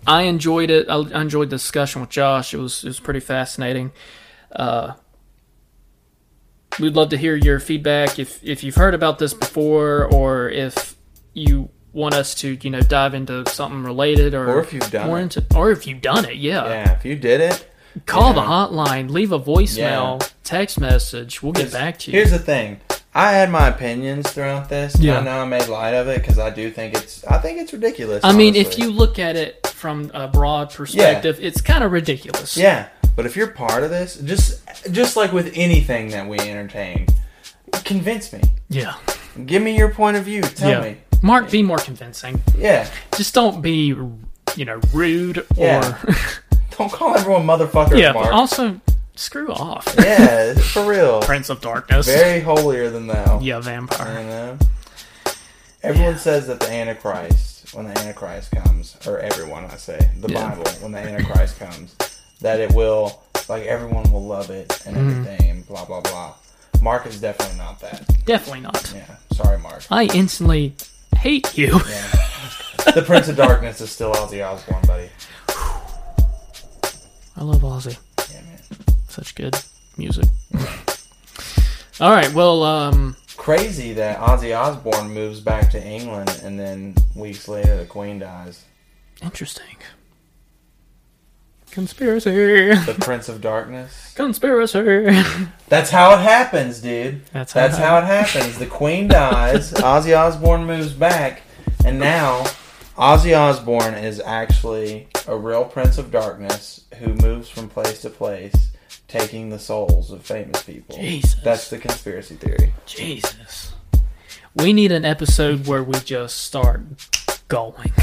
[0.07, 0.89] I enjoyed it.
[0.89, 2.53] I I enjoyed the discussion with Josh.
[2.53, 3.91] It was it was pretty fascinating.
[4.55, 4.93] Uh,
[6.79, 10.95] we'd love to hear your feedback if if you've heard about this before or if
[11.33, 15.07] you want us to you know dive into something related or Or if you've done
[15.07, 15.23] more it.
[15.23, 16.35] into or if you've done it.
[16.35, 17.67] Yeah, Yeah, if you did it,
[18.05, 18.33] call Yeah.
[18.33, 20.27] the hotline, leave a voicemail, Yeah.
[20.43, 21.41] text message.
[21.41, 22.17] We'll get back to you.
[22.17, 22.79] Here's the thing.
[23.13, 24.95] I had my opinions throughout this.
[24.99, 25.17] Yeah.
[25.19, 27.25] I know I made light of it because I do think it's.
[27.25, 28.23] I think it's ridiculous.
[28.23, 32.55] I mean, if you look at it from a broad perspective, it's kind of ridiculous.
[32.55, 32.85] Yeah,
[33.19, 37.05] but if you're part of this, just just like with anything that we entertain,
[37.83, 38.39] convince me.
[38.69, 38.95] Yeah.
[39.45, 40.41] Give me your point of view.
[40.41, 40.91] Tell yeah.
[40.91, 40.97] me.
[41.21, 42.41] Mark, be more convincing.
[42.57, 42.89] Yeah.
[43.17, 43.87] Just don't be,
[44.55, 45.45] you know, rude or.
[45.57, 46.01] Yeah.
[46.77, 47.99] Don't call everyone motherfucker.
[47.99, 48.31] yeah, Mark.
[48.31, 48.79] also,
[49.17, 49.93] screw off.
[49.97, 51.19] yeah, for real.
[51.23, 52.05] Prince of Darkness.
[52.05, 53.41] Very holier than thou.
[53.41, 54.21] Yeah, vampire.
[54.21, 54.57] You know.
[55.83, 60.51] Everyone says that the Antichrist, when the Antichrist comes, or everyone, I say, the Yeah.
[60.55, 61.97] Bible, when the Antichrist comes,
[62.41, 65.09] that it will, like, everyone will love it and Mm-hmm.
[65.09, 66.33] everything, and blah blah blah.
[66.81, 68.07] Mark is definitely not that.
[68.25, 68.93] Definitely not.
[68.95, 69.83] Yeah, sorry, Mark.
[69.91, 70.73] I instantly
[71.17, 71.73] hate you.
[71.89, 72.91] Yeah.
[72.95, 75.09] the Prince of Darkness is still Ozzy Osbourne, buddy.
[77.35, 77.97] I love Ozzy.
[78.31, 78.59] Yeah, man.
[79.09, 79.55] Such good
[79.97, 80.25] music.
[82.01, 87.47] All right, well, um, Crazy that Ozzy Osbourne moves back to England and then weeks
[87.49, 88.63] later the Queen dies.
[89.21, 89.75] interesting.
[91.71, 92.73] Conspiracy.
[92.73, 94.13] The Prince of Darkness.
[94.15, 95.23] Conspiracy.
[95.67, 97.25] That's how it happens, dude.
[97.27, 98.57] That's how That's it how it happens.
[98.57, 101.43] The Queen dies, Ozzy Osbourne moves back,
[101.85, 102.43] and now
[102.97, 108.71] Ozzy Osbourne is actually a real Prince of Darkness who moves from place to place,
[109.07, 110.95] taking the souls of famous people.
[110.95, 111.35] Jesus.
[111.43, 112.73] That's the conspiracy theory.
[112.85, 113.73] Jesus.
[114.55, 116.81] We need an episode where we just start
[117.47, 117.93] going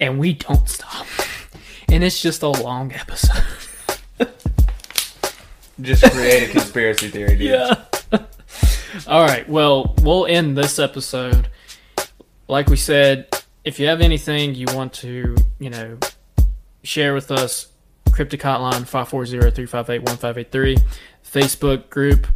[0.00, 1.06] and we don't stop.
[1.90, 3.42] And it's just a long episode.
[5.80, 7.50] Just create a conspiracy theory, dude.
[7.52, 7.84] Yeah.
[9.08, 9.48] All right.
[9.48, 11.48] Well, we'll end this episode.
[12.48, 13.28] Like we said,
[13.64, 15.96] if you have anything you want to, you know,
[16.82, 17.68] share with us,
[18.12, 20.82] Cryptic Hotline 540-358-1583,
[21.24, 22.26] Facebook group,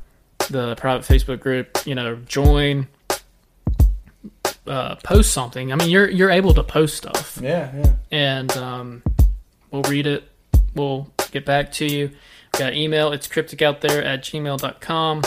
[0.50, 2.86] the private Facebook group, you know, join,
[4.66, 5.70] uh, post something.
[5.70, 7.92] I mean, you're you're able to post stuff, Yeah, yeah.
[8.10, 9.02] and um,
[9.74, 10.22] we'll read it.
[10.74, 12.10] we'll get back to you.
[12.52, 13.12] We got email.
[13.12, 15.22] It's cryptic out there at gmail.com.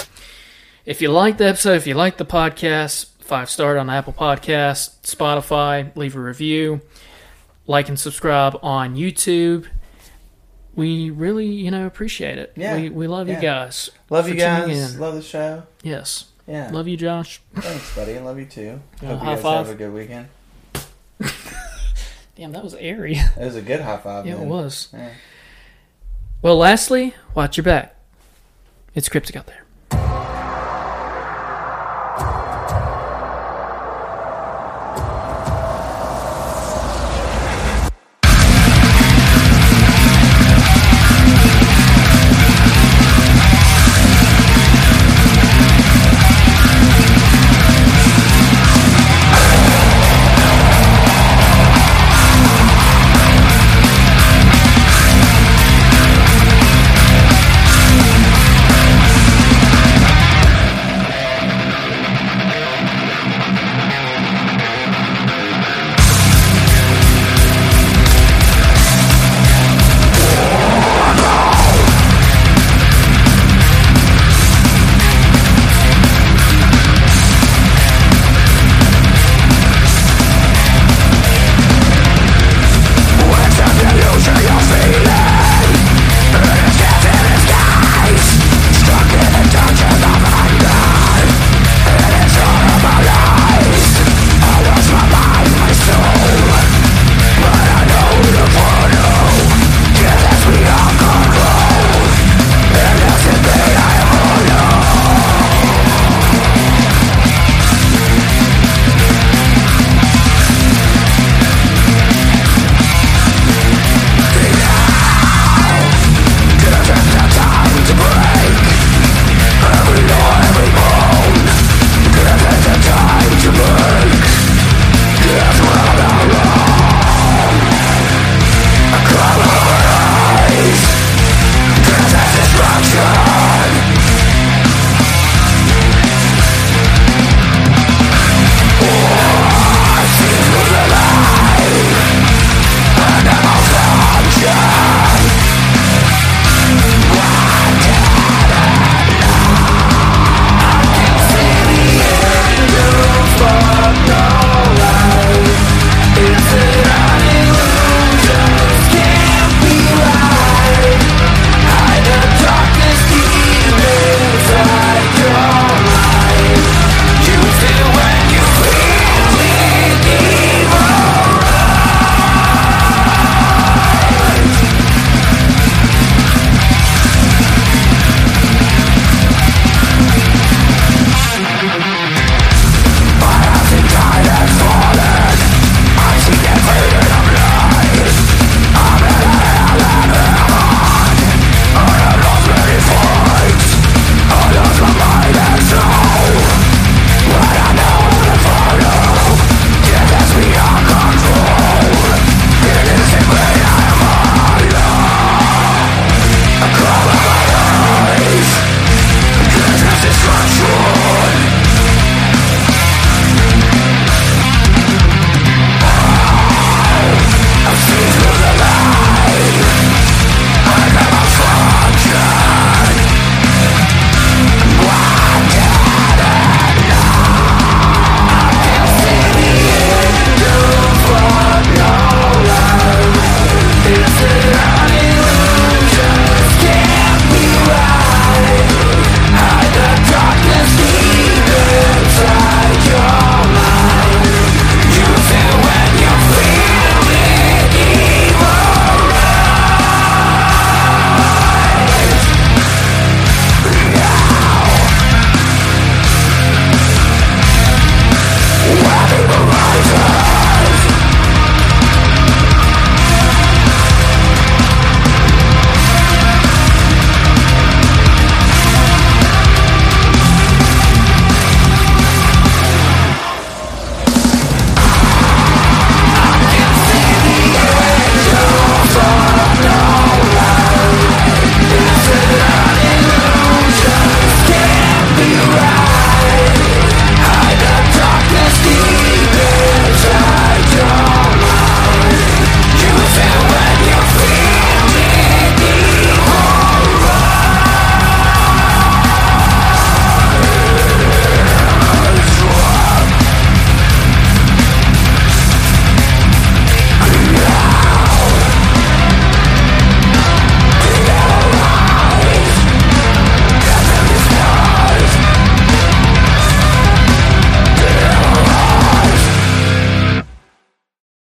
[0.85, 5.01] If you like the episode, if you like the podcast, five star on Apple Podcast,
[5.01, 6.79] Spotify, leave a review,
[7.65, 9.67] like and subscribe on YouTube.
[10.75, 12.53] We really, you know, appreciate it.
[12.55, 12.77] Yeah.
[12.77, 13.35] We, we love Yeah.
[13.35, 13.89] you guys.
[14.09, 14.97] Love you guys.
[14.97, 15.63] Love the show.
[15.83, 16.25] Yes.
[16.47, 16.69] Yeah.
[16.71, 17.41] Love you, Josh.
[17.55, 18.17] Thanks, buddy.
[18.19, 18.79] Love you too.
[19.01, 19.65] Hope you guys five.
[19.67, 20.29] have a good weekend.
[22.37, 23.15] Damn, that was airy.
[23.37, 24.27] It was a good high five.
[24.27, 24.89] Yeah, it was.
[24.93, 25.09] Yeah.
[26.43, 27.95] Well, lastly, watch your back.
[28.93, 29.63] It's cryptic out there.